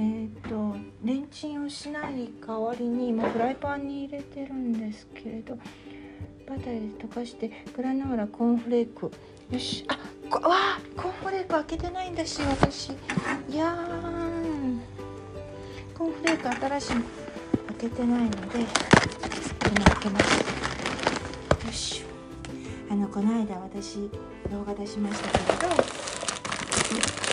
[0.00, 5.56] ーと、レンチンをしない代わりに今フライパンに入れてるんですけれど
[6.46, 9.10] バターで溶かしてグラノーラコーンフレーク。
[9.50, 9.84] よし。
[9.88, 9.98] あ
[10.30, 12.90] こわあコーンフレーク開けてないんだし私。
[12.90, 14.78] いやー。
[15.98, 17.02] コーンフレーク新しい開
[17.80, 21.66] けてないので今開けます。
[21.66, 22.04] よし。
[22.88, 24.08] あのこの間私
[24.48, 25.76] 動画出しましたけれどこん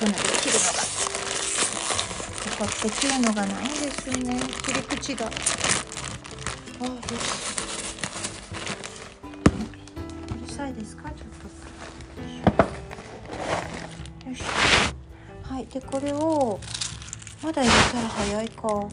[0.08, 0.85] なで切るのが
[2.58, 4.40] こって切るのがないんですよね。
[4.66, 5.26] 切り口が。
[5.26, 5.36] あよし。
[10.36, 11.10] うるさいですか？
[11.10, 11.28] ちょっ
[14.24, 14.30] と。
[14.30, 14.44] よし。
[15.44, 16.60] はいでこれを
[17.44, 18.88] まだ入れたら早いか。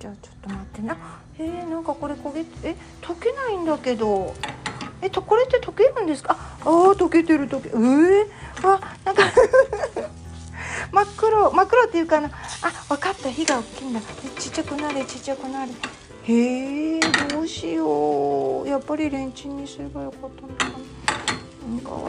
[0.00, 0.96] じゃあちょっと待ってな。
[1.38, 4.34] えー、なんかこれ焦げえ溶けないんだけど。
[5.02, 6.32] えとこれって溶けるんですか？
[6.32, 8.26] ああ溶けてる溶けえー、
[8.62, 9.22] あなんか
[10.92, 12.30] 真っ黒真っ黒っていうかな
[12.62, 14.00] あ分かった火が大きいんだ。
[14.38, 15.72] ちっちゃくなれちっちゃくなれ。
[16.26, 18.68] へえどうしよう。
[18.68, 20.64] やっぱりレンチンにすればよかったのか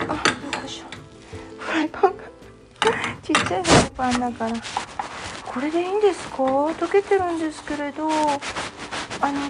[0.07, 0.13] な。
[0.13, 0.15] あ
[0.59, 0.85] よいしょ。
[1.59, 2.23] フライパンが
[3.23, 4.53] ちっちゃいフライパンだから。
[5.45, 6.35] これでいいんですか？
[6.43, 8.09] 溶けてるんですけれど。
[9.21, 9.39] あの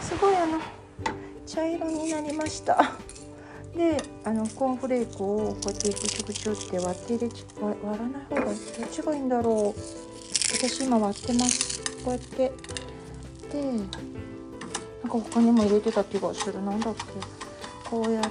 [0.00, 0.58] すごいあの
[1.46, 2.92] 茶色になりました。
[3.80, 8.54] であのコーンフレークをこうやってぐちょぐちょって割って入れち割らない方がどっ
[8.90, 9.80] ちがいいんだろう
[10.54, 12.36] 私今割ってますこうやって
[13.50, 17.02] でなんか他にも入れてた気がするなんだっけ。
[17.88, 18.30] こうやって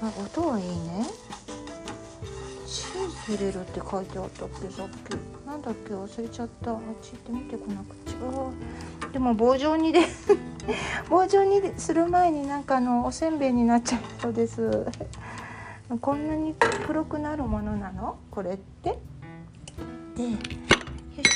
[0.00, 1.06] ああ音はいいね
[2.66, 5.94] チーズ入れるって書いてあったっけさっきなんだっけ？
[5.94, 6.72] 忘れちゃった。
[6.72, 10.00] あっち行って見てこなくちゃでも棒状にで
[11.08, 14.86] 棒状にする前になんかあのおせんべいになっちゃうそうです。
[16.00, 16.54] こんなに
[16.86, 18.18] 黒くなるものなの？
[18.30, 18.98] これって？
[20.14, 21.30] でよいし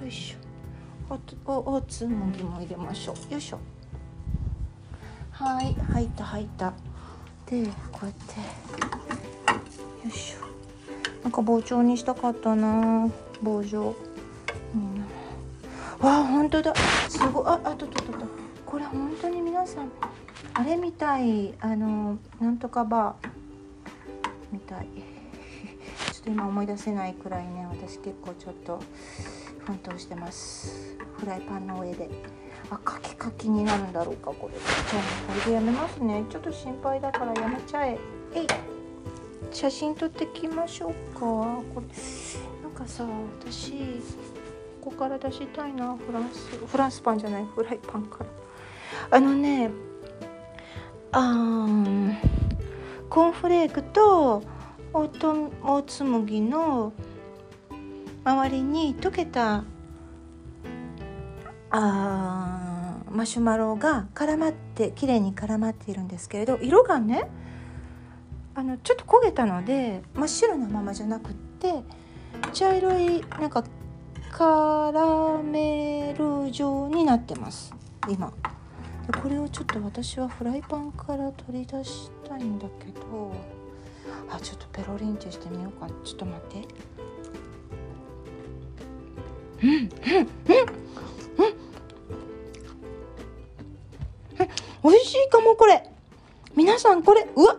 [0.00, 0.04] ょ。
[0.04, 0.38] よいしょ。
[1.46, 3.32] おおつ麦も入れましょう。
[3.32, 3.58] よいしょ。
[5.30, 6.74] はい入った入った。
[7.46, 8.40] でこうやって。
[8.40, 10.44] よいしょ。
[11.22, 13.08] なんか棒状にしたかったな。
[13.42, 13.94] 棒状、
[14.74, 15.04] うん。
[16.00, 16.74] わあ本当だ。
[17.08, 17.46] すごい。
[17.46, 18.26] ああとととと。
[18.64, 19.90] これ本当に皆さん
[20.54, 21.54] あれみたい。
[21.60, 23.28] あのなんとかバー
[24.52, 24.86] みたい。
[26.12, 28.80] ちょっと今思い出せないくらいね私結構ちょっと
[29.64, 30.96] 奮闘してます。
[31.18, 32.08] フライパンの上で。
[32.70, 34.58] あカキカキになるんだろうかこれ。
[34.58, 36.24] じゃあこれでやめますね。
[36.28, 37.98] ちょっと心配だからやめちゃえ。
[38.34, 38.46] えい。
[39.50, 41.20] 写真撮ってきましょうか。
[41.20, 41.82] これ
[42.62, 43.04] なんかさ
[43.40, 43.72] 私
[44.90, 48.26] こから出したいなフランスフランスパンじゃないフライパンから。
[49.10, 49.70] あのね
[51.12, 51.66] あ
[53.08, 54.42] コーンフレークと
[54.92, 55.30] オート
[55.62, 56.92] オーツ麦の
[58.24, 59.64] 周りに溶けた
[61.70, 67.28] あマシュマロが絡まって綺麗に絡まっているんですけれど色がね
[68.54, 71.82] あのちょっと焦げたので真っ白なままじゃなくって
[72.52, 73.64] 茶色いなんか
[74.38, 77.74] カラメル状になってます。
[78.08, 78.32] 今。
[79.20, 83.32] これをちょっと私はフライパンから取り出したいんだけど。
[84.30, 85.88] あちょっとペロリンチしてみようか。
[86.04, 86.68] ちょっと待って。
[89.64, 91.42] うんうんうんう
[94.86, 94.90] ん。
[94.92, 95.82] 美味しいかもこれ。
[96.54, 97.56] 皆さんこれうわ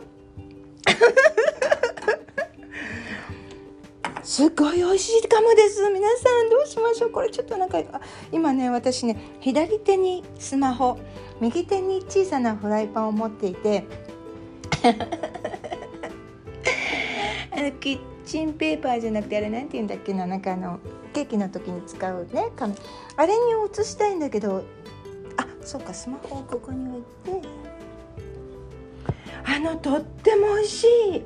[4.39, 5.81] すごい美味しいかもです。
[5.89, 7.09] 皆さんどうしましょう。
[7.09, 7.83] これちょっとなんか
[8.31, 10.97] 今ね私ね左手にスマホ
[11.41, 13.83] 右手に小さなフライパンを持っていて
[17.51, 20.25] あのキッチンペーパーじゃなくてあれなんて言うんだっけな。
[20.25, 20.79] なんかあの
[21.11, 22.75] ケーキの時に使うね紙
[23.17, 24.63] あれに移したいんだけど
[25.35, 27.49] あそうかスマホをここに置いて。
[29.43, 31.23] あのとっても美味しい。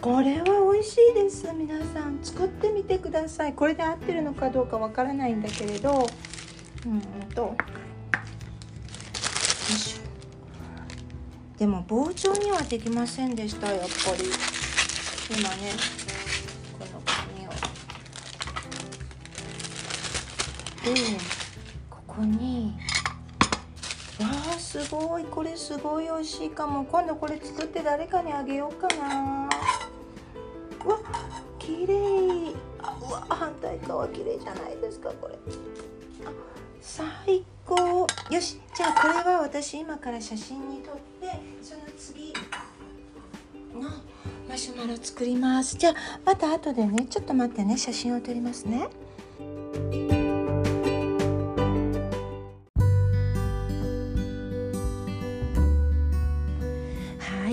[0.00, 1.52] これは美味しいです。
[1.52, 3.52] 皆さん作ってみてください。
[3.52, 6.08] これで合ってるのかどうかわからないんだけれど。
[6.86, 7.00] うん
[7.34, 7.42] と。
[7.42, 7.56] よ
[9.68, 11.58] いしょ。
[11.58, 13.86] でも棒状にはできませんでしたやっぱ
[14.16, 14.24] り。
[15.36, 15.72] 今ね
[16.78, 17.50] この紙を。
[20.94, 21.00] で
[21.90, 22.78] ここに。
[24.20, 25.24] わあすごい。
[25.24, 26.84] これすごい美味しいかも。
[26.84, 29.48] 今度これ作って誰かにあげようかな。
[31.78, 32.54] 綺麗。
[32.82, 35.34] あうわ反対側綺麗じゃないですかこれ。
[35.34, 36.32] あ
[36.80, 38.06] 最高。
[38.30, 42.32] よしじゃあこれは私今から写真に撮ってその次
[43.74, 43.88] の
[44.48, 45.76] マシュマロ作ります。
[45.76, 48.88] じゃあまた後でねちょっと待ってね写真を撮りますね。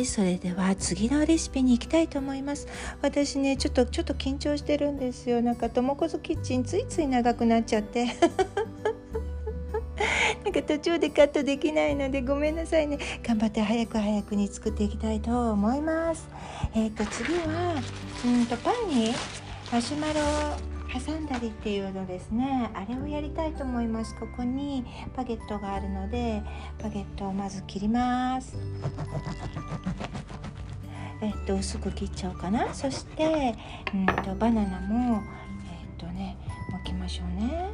[0.05, 2.67] それでは次のレシピに行きたいと思います。
[3.01, 5.41] 私ねちょっとちょっと緊張してるんですよ。
[5.41, 8.05] なんかともこずキッチンついつい長くなっちゃって。
[10.43, 12.99] なんか途中でカットできないのでごめんなさいね。
[13.23, 16.27] 頑張って早く早くに作っていきたいと思います。
[16.73, 17.81] えっ、ー、と次は
[18.25, 19.13] うんとパンに
[19.71, 22.71] マシュマロ挟んだりっていうのですね。
[22.73, 24.15] あれをやりたいと思います。
[24.15, 24.85] ここに
[25.15, 26.41] バゲットがあるので
[26.81, 28.57] バゲットをまず切ります。
[31.21, 32.73] えっと薄く切っちゃおうかな。
[32.73, 33.55] そして
[33.93, 35.21] うんとバナナも
[35.69, 36.37] えっとね
[36.71, 37.71] 巻きましょうね。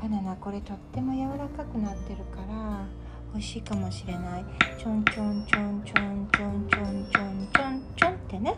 [0.00, 2.86] バナナこれとっても柔らかくなってるから
[3.32, 4.44] 美味しいかもしれない。
[4.78, 8.54] ちょんちょんちょんちょんちょんちょんちょんちょんちょんってね。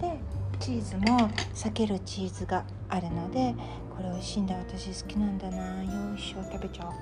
[0.00, 0.18] で
[0.58, 3.54] チーズも避けるチーズがあるので
[3.96, 5.82] これ美味しいんだ私好きなんだな。
[5.84, 6.92] よいしょ食べちゃおう。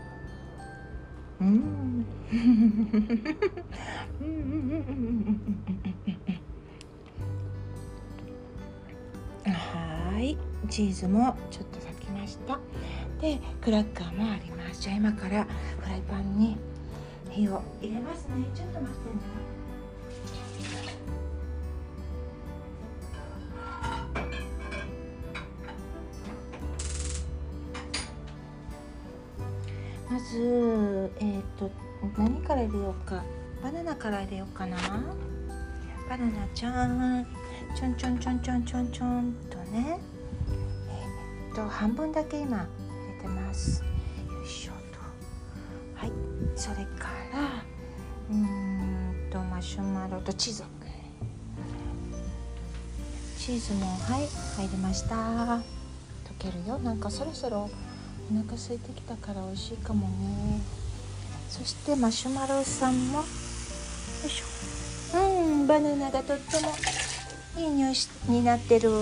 [1.40, 2.06] うん。
[9.44, 10.36] はい
[10.68, 12.58] チーズもちょっと裂きました。
[13.20, 14.82] でクラッカーもあります。
[14.82, 15.46] じゃあ今から
[15.78, 16.56] フライパンに
[17.30, 18.44] 火を入れますね。
[18.54, 19.59] ちょっと待ってね。
[30.40, 31.70] ずえっ、ー、と
[32.16, 33.22] 何から入れようか？
[33.62, 34.76] バナナから入れようかな。
[36.08, 37.26] バナナちゃん
[37.76, 39.98] ちょんちょんちょんちょんちょんちょんとね。
[40.88, 42.66] えっ、ー、と半分だけ今入
[43.16, 43.82] れてます。
[43.82, 44.98] よいしょと。
[45.94, 46.12] はい。
[46.56, 47.62] それから
[48.30, 50.64] うんとマシュマロとチーズ。
[53.38, 54.26] チーズもはい
[54.56, 55.14] 入りました。
[55.16, 55.62] 溶
[56.38, 56.78] けるよ。
[56.78, 57.70] なんかそろそろ
[58.32, 60.60] お腹空いてきたから美味しいかもね。
[61.48, 63.18] そしてマシュマロさんも。
[63.18, 63.24] よ
[64.24, 65.18] いしょ。
[65.18, 65.20] う
[65.64, 66.72] んバナナがとっても
[67.58, 67.94] いい匂い
[68.28, 68.88] になってる。
[68.88, 68.94] で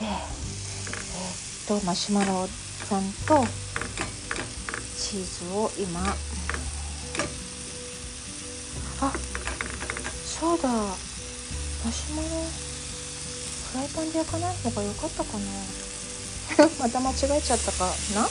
[0.00, 3.46] えっとマシュマロさんと
[4.98, 6.00] チーズを今。
[9.00, 9.12] あ
[10.26, 10.68] そうだ。
[10.68, 15.81] マシュマロフライパンで焼かない方が良かったかな。
[16.78, 18.22] また間違えちゃったかな？
[18.24, 18.28] あ？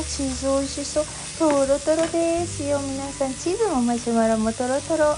[0.00, 1.04] ーチーズ美味しそう
[1.38, 2.78] とろとろですよ。
[2.80, 5.16] 皆さんチーズもマシュマロもとろとろ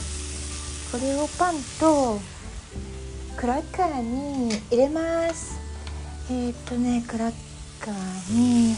[0.93, 2.21] これをパンと
[3.37, 5.59] クラッカーに入れます。
[6.31, 7.33] えっ、とねクラッ
[7.81, 8.77] カーに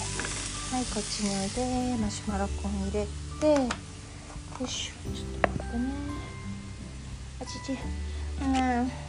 [0.70, 3.06] はいこっちにおいでマシュマロコン入れ
[3.40, 3.46] て。
[3.46, 4.92] よいしょ。
[5.14, 5.92] ちょっと待ってね。
[7.40, 7.72] あちち。
[8.40, 9.03] うん。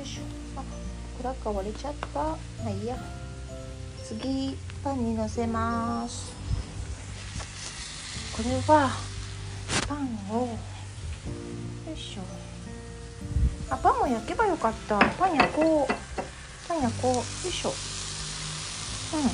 [0.00, 0.22] よいしょ。
[0.56, 0.64] あ
[1.18, 2.20] クラッカー割れちゃった。
[2.20, 2.96] まあいいや。
[4.02, 6.32] 次パンにのせます。
[8.34, 8.90] これは
[9.86, 10.48] パンをよ
[11.94, 12.22] いしょ。
[13.68, 14.98] あパンも焼けばよかった。
[14.98, 15.92] パン焼こう。
[16.66, 17.14] パン焼こう。
[17.16, 17.68] よいしょ。
[17.68, 17.72] う
[19.20, 19.24] ん。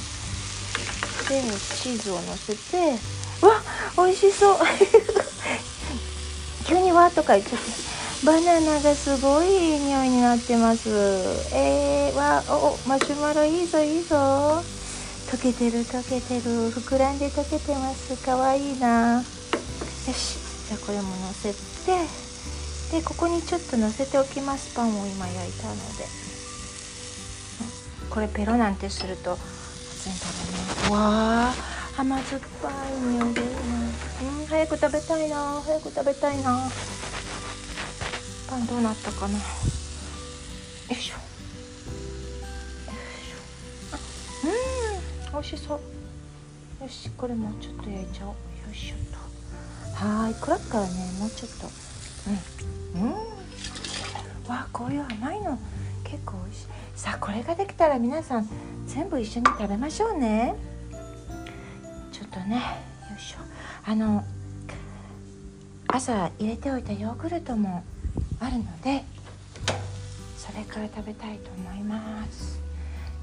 [1.29, 1.43] で
[1.77, 2.99] チーズをのせて
[3.47, 3.63] わ
[3.97, 4.59] 美味しそう。
[6.67, 7.96] 急にわーとか言っちゃって。
[8.25, 10.89] バナナがすごいいい匂いになってます。
[11.55, 14.17] えー、わおマシュマロいいぞいいぞ。
[14.17, 16.71] 溶けてる溶けてる。
[16.71, 18.17] 膨らんで溶けてます。
[18.25, 19.19] かわいいな。
[19.19, 20.39] よし。
[20.69, 21.57] じゃあこれものせて。
[22.99, 24.75] でここにちょっとのせておきます。
[24.75, 26.07] パンを今焼いたので。
[28.09, 29.37] これペロなんてすると
[30.05, 30.91] 全然食べない。
[30.93, 31.55] わあ
[31.99, 33.35] 甘酸っぱい匂い。
[33.35, 36.71] でうん早く食べたいな早く食べたいな。
[38.49, 39.35] パンどうなったかな。
[39.35, 39.41] よ
[40.91, 41.15] いしょ。
[44.45, 45.33] うん。
[45.33, 45.81] 美味しそう。
[46.83, 48.33] よしこれもうちょっと焼いちゃおう。
[48.33, 48.37] よ
[48.73, 50.07] いしょっと。
[50.07, 51.19] はいクラッカーね。
[51.19, 51.69] もうちょっと。
[52.95, 53.03] うん。
[53.03, 53.13] うん。
[54.49, 55.59] わこういう甘いの。
[56.05, 56.67] 結構美味しい。
[56.95, 58.49] さあこれができたら皆さん
[58.87, 60.55] 全部一緒に食べましょうね。
[62.13, 62.57] ちょっとね。
[62.57, 62.61] よ
[63.17, 63.39] いしょ。
[63.85, 64.25] あの
[65.89, 67.83] 朝入れておいたヨーグルトも
[68.41, 69.05] あるので
[70.37, 72.61] それから食べたいと思います。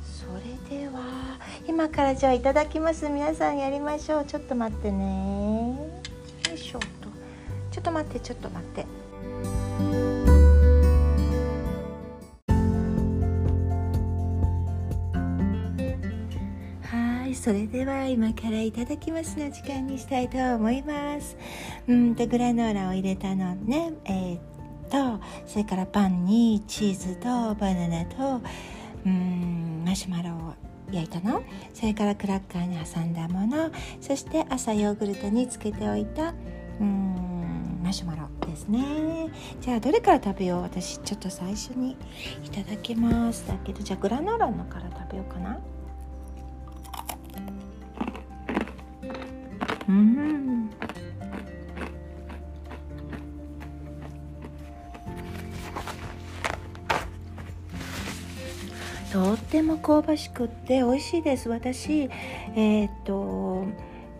[0.03, 0.25] そ
[0.71, 3.09] れでは今からじゃあいただきます。
[3.09, 4.25] 皆さんやりましょう。
[4.25, 5.75] ちょっと待ってね。
[6.49, 6.85] よいしょと。
[7.71, 8.85] ちょっと待ってちょっと待って。
[16.87, 21.35] はいそれでは今からいただきますの時間にしたいと思います。
[21.87, 24.41] うんとグラノーラを入れたのねえー、っ
[24.93, 28.41] とそれからパンにチーズとバナナと
[29.05, 30.53] うんマシュマロを
[30.91, 31.41] 焼いたの。
[31.73, 33.71] それからクラッカーに挟んだもの。
[33.99, 36.35] そして朝ヨーグルトにつけておいた
[36.79, 39.29] うんマシュマロですね。
[39.59, 40.61] じゃあどれから食べよう？
[40.61, 41.97] 私ちょっと最初に
[42.45, 43.47] いただきます。
[43.47, 45.59] だけどじゃあグラノーラのから食べようかな。
[49.89, 50.69] うん。
[59.13, 61.47] とっても香ばしくって美味しいです。
[61.47, 62.09] 私
[62.55, 63.63] えー、っと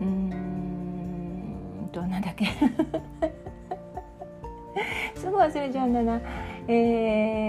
[0.00, 2.46] うーんとなんだっけ。
[5.18, 6.20] すぐ忘れちゃうんだな。
[6.68, 7.44] え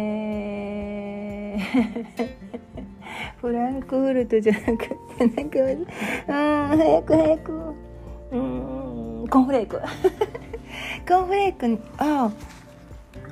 [1.55, 1.59] ー
[3.37, 4.77] フランクフルトじゃなく
[5.15, 5.85] てなんかうん
[6.79, 7.75] 早く早く。
[8.31, 9.77] うんコーンフレーク。
[11.07, 12.31] コーンフレークあ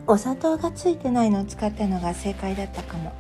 [0.05, 3.11] お砂糖がついてないのを使ったのが正解だったかも。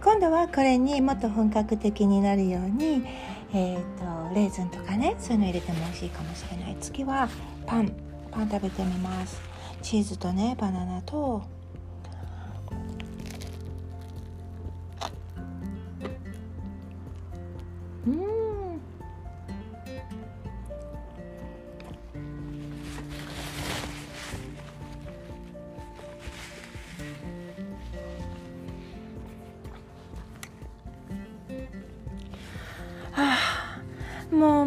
[0.00, 3.04] 今度はこれにもっと本格的になるように、
[3.52, 6.76] えーと、レーズンとかねそういうの入れても美味しいかもしれない。
[6.80, 7.28] 次は
[7.66, 7.92] パン。
[8.30, 9.40] パン食べてみます。
[9.82, 11.42] チーズとねバナナと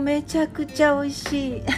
[0.05, 1.63] めちゃくちゃ美味しい。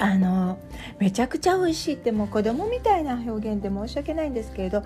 [0.00, 0.58] あの
[0.98, 4.82] めちゃくちゃ美味しいってもう子供みたいな表現で申し訳ないんですけれど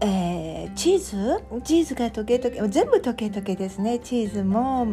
[0.00, 1.42] えー、チーズ？
[1.62, 3.98] チーズが溶け溶け全部溶け溶けですね。
[3.98, 4.88] チーズも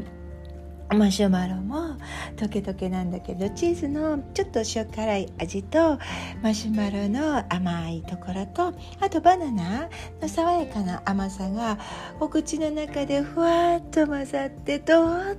[0.90, 1.98] マシュマロも
[2.38, 6.00] 溶け溶けなんだけどチーズのちょっと塩辛い味と
[6.42, 9.90] マシュマロの甘いところとあとバナナ
[10.22, 11.78] の爽やかな甘さが
[12.20, 15.36] お口の中でふわっと混ざってとっ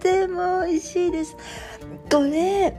[0.00, 1.36] ても美味しいです。
[2.10, 2.74] これ？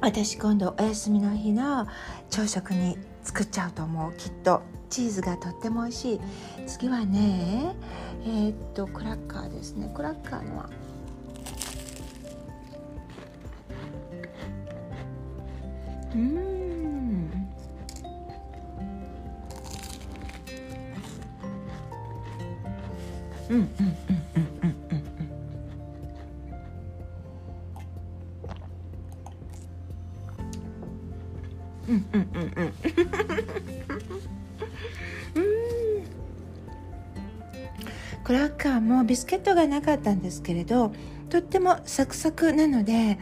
[0.00, 1.86] 私今度お休みの日の
[2.30, 4.62] 朝食に作っちゃうと思うきっと。
[4.88, 6.20] チーズがとっても美味しい。
[6.66, 7.74] 次はね
[8.24, 9.90] えー、っとクラッカーですね。
[9.94, 10.70] クラッカーのは
[16.16, 16.22] うん。
[23.48, 23.56] うん。
[23.56, 23.58] うん。
[23.58, 23.66] うん。
[23.66, 24.72] うん。
[24.72, 25.06] うん。
[31.88, 31.92] うん。
[31.92, 32.08] うん。
[32.12, 32.28] うん。
[32.34, 32.52] うん。
[32.56, 32.95] うん。
[38.66, 40.92] カーもビスケットがなかったんですけれど
[41.30, 43.18] とってもサクサクなので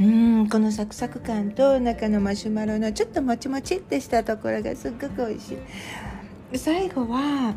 [0.00, 6.58] うんこのサクサク感と中のマシュマロのちょっともちもちってしたところがすっごく美味しい。
[6.58, 7.54] 最後は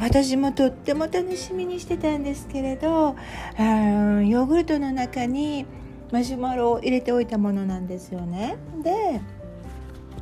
[0.00, 3.16] 私もとっても楽しみにしてたんですけれど
[3.56, 5.66] あヨーグルトの中に
[6.12, 8.56] マシュマロを入れておいたものなんですよね。
[8.84, 9.20] で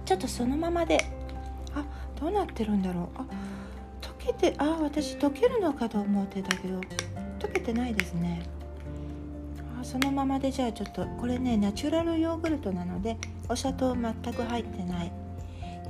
[0.06, 1.04] ちょっとそのままで
[1.74, 1.84] あ
[2.18, 3.18] どうなってるんだろう。
[3.18, 3.51] あ
[4.24, 6.80] けてあ私溶けるのかと思ってたけど
[7.38, 8.42] 溶けてないですね。
[9.80, 13.16] あそのままでじゃあちょっとこれねナチュラルヨーグルトなので
[13.48, 15.12] お砂糖全く入ってない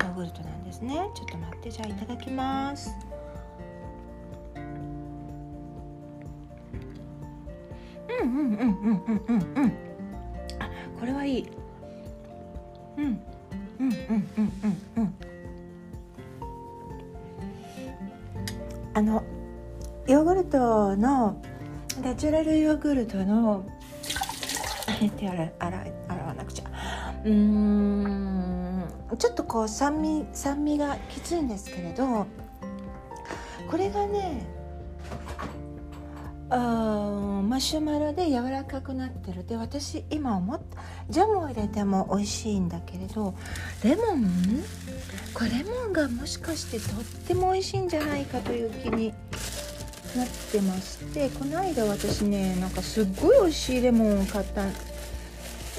[0.00, 0.94] ヨーグルトなんですね。
[1.14, 2.90] ちょっと待ってじゃあいただきます。
[8.22, 9.72] うんうんうんうんうんうんうん。
[10.58, 11.48] あこれはいい。
[12.96, 13.04] うん。
[13.04, 13.20] うん
[13.80, 13.92] うん
[14.38, 14.52] うん
[14.96, 15.31] うんうん。
[18.94, 19.22] あの
[20.06, 21.40] ヨーグルトの
[22.02, 23.64] ナチュラルヨーグルトの
[25.16, 26.64] 手洗洗洗わなくちゃ。
[27.24, 28.84] うーん。
[29.18, 32.26] ちょっとこう酸味酸味がきついんですけれど
[33.70, 34.46] これがね
[36.48, 39.46] あマシュマロで柔らかくなってる。
[39.46, 43.34] で私今思ったジャムを入れても美味しいんだけれど
[43.84, 44.62] レモン？
[45.34, 49.12] これレモンがもしかしてとっても美味しいんじゃないかという気に
[50.16, 54.62] なってましてこの間私ねなんかすっごい美味しいレモンを買った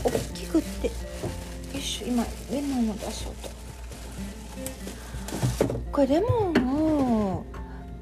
[0.04, 0.88] 大きくって。
[0.88, 0.94] よ
[1.76, 3.50] いしょ今レモンを出そうと。
[5.92, 7.46] これレモンを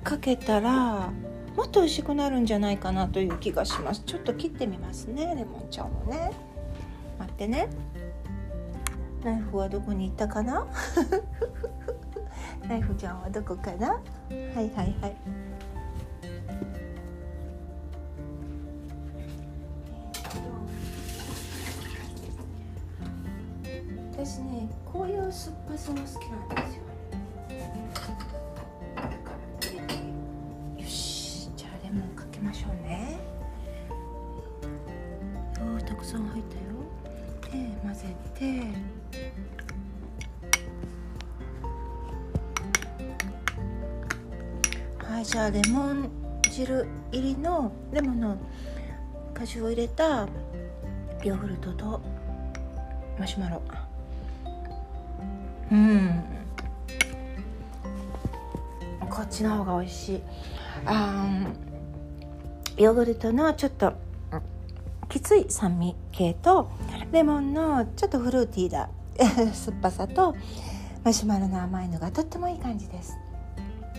[0.03, 1.11] かけたら
[1.55, 4.03] もっと美味しくなるんじゃないかなという気がします。
[4.05, 6.31] ちょっと切ってみますねレモンちゃんをね。
[7.19, 7.69] 待ってね。
[9.23, 10.65] ナイフはどこに行ったかな？
[12.67, 13.89] ナイフちゃんはどこかな？
[13.89, 15.15] はいはいはい。
[24.13, 26.81] 私ねこういう酸っぱさも好きなんですよ。
[30.77, 33.17] よしじゃあレモンかけましょうね。
[35.77, 36.61] おたくさん入ったよ。
[37.51, 38.63] で混ぜて
[44.99, 46.09] はいじゃあレモン
[46.49, 48.37] 汁入りのレモンの
[49.33, 50.27] 果汁を入れた
[51.23, 52.01] ヨーグルトと
[53.19, 53.61] マシュマロ。
[55.71, 56.23] うん。
[59.09, 60.21] こっちの方が美味しい。
[60.85, 61.27] あ
[62.77, 63.93] ヨーグルトのちょっと
[65.09, 66.71] きつい酸味系と
[67.11, 68.89] レモンのちょっとフルーティーな
[69.53, 70.35] 酸っぱさと
[71.03, 73.17] マシュマロの甘いのがとってもいい感じです。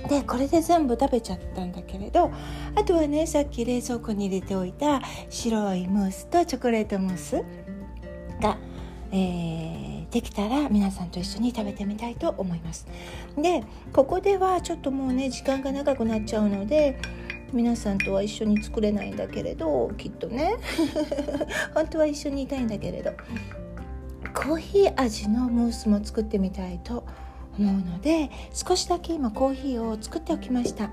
[0.08, 2.32] でこれで全部食べちゃったんだけれど
[2.74, 5.00] あとはねさっき冷蔵庫に入れておいた
[5.30, 7.44] 白いムースとチョコレートムース
[8.40, 8.58] が、
[9.12, 12.86] えー、できたら皆さんと一緒に食べてみたいと思います。
[13.36, 16.98] でここではちょっともうね時間が長くなっちゃうので
[17.52, 20.56] 皆さんとは一緒に作れないんだけれどきっとね。
[21.74, 23.12] 本当は一緒にいたいんだけれど。
[24.35, 27.05] コーヒー味のムースも作ってみたいと
[27.59, 30.91] 思うので少しだけ今コーヒーを作っておきました。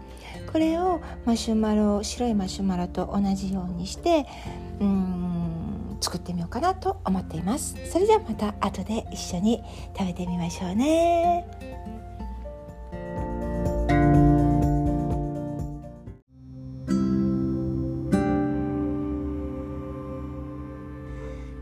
[0.52, 4.26] これをマシュマロ白いマシュマロと同じようにして
[4.80, 7.76] うん作ってみようかなと思っています。
[7.90, 9.62] それではまた後で一緒に
[9.98, 11.46] 食べてみましょうね。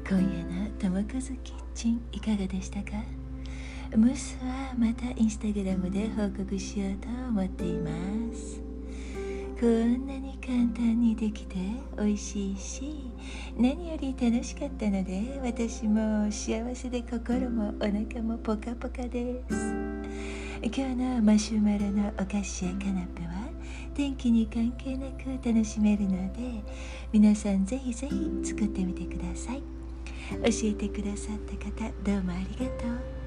[0.09, 0.46] 今夜
[0.97, 3.03] の友和キッチンいかがでしたか？
[3.95, 7.89] ムースはまたインスタグラムで報告しようと思っていま
[8.33, 8.59] す。
[9.59, 11.55] こんなに簡単にできて
[11.97, 13.11] 美味しいし
[13.57, 19.73] 何より楽しかったので私も幸せで心もお腹もポカポカです。
[20.63, 23.49] 今日のマシュマロのお菓子やカナッペは
[23.93, 26.63] 天気に関係なく楽しめるので
[27.11, 29.76] 皆さんぜひぜひ作ってみてください。
[30.29, 33.17] 教えてくださった方どうもありがとう。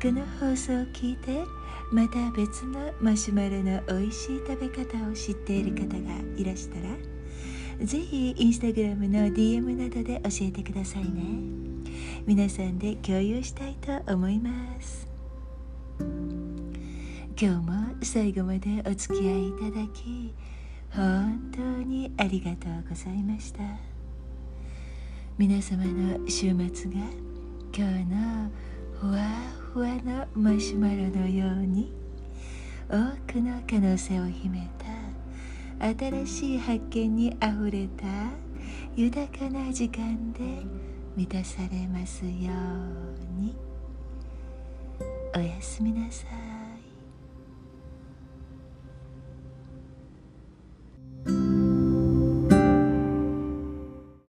[0.00, 1.44] この放送を聞いて
[1.92, 11.64] また別のマシュマロの美味しい食べ方を知っている方がいらしたらぜひインスタグラムの DM などで教えてくださいね。
[12.26, 15.06] 皆さんで共有したいと思います。
[17.40, 20.32] 今日も最後までお付き合いいただき
[20.90, 23.93] 本当にありがとうございました。
[25.36, 26.98] 皆様の週末が
[27.76, 28.48] 今日の
[29.00, 29.18] ふわ
[29.72, 31.92] ふわのマシュマロのように
[32.88, 32.94] 多
[33.26, 34.86] くの可能性を秘めた
[36.06, 38.04] 新しい発見にあふれた
[38.94, 40.40] 豊かな時間で
[41.16, 42.34] 満たされますよう
[43.40, 43.56] に。
[45.34, 46.34] おやすみなさい。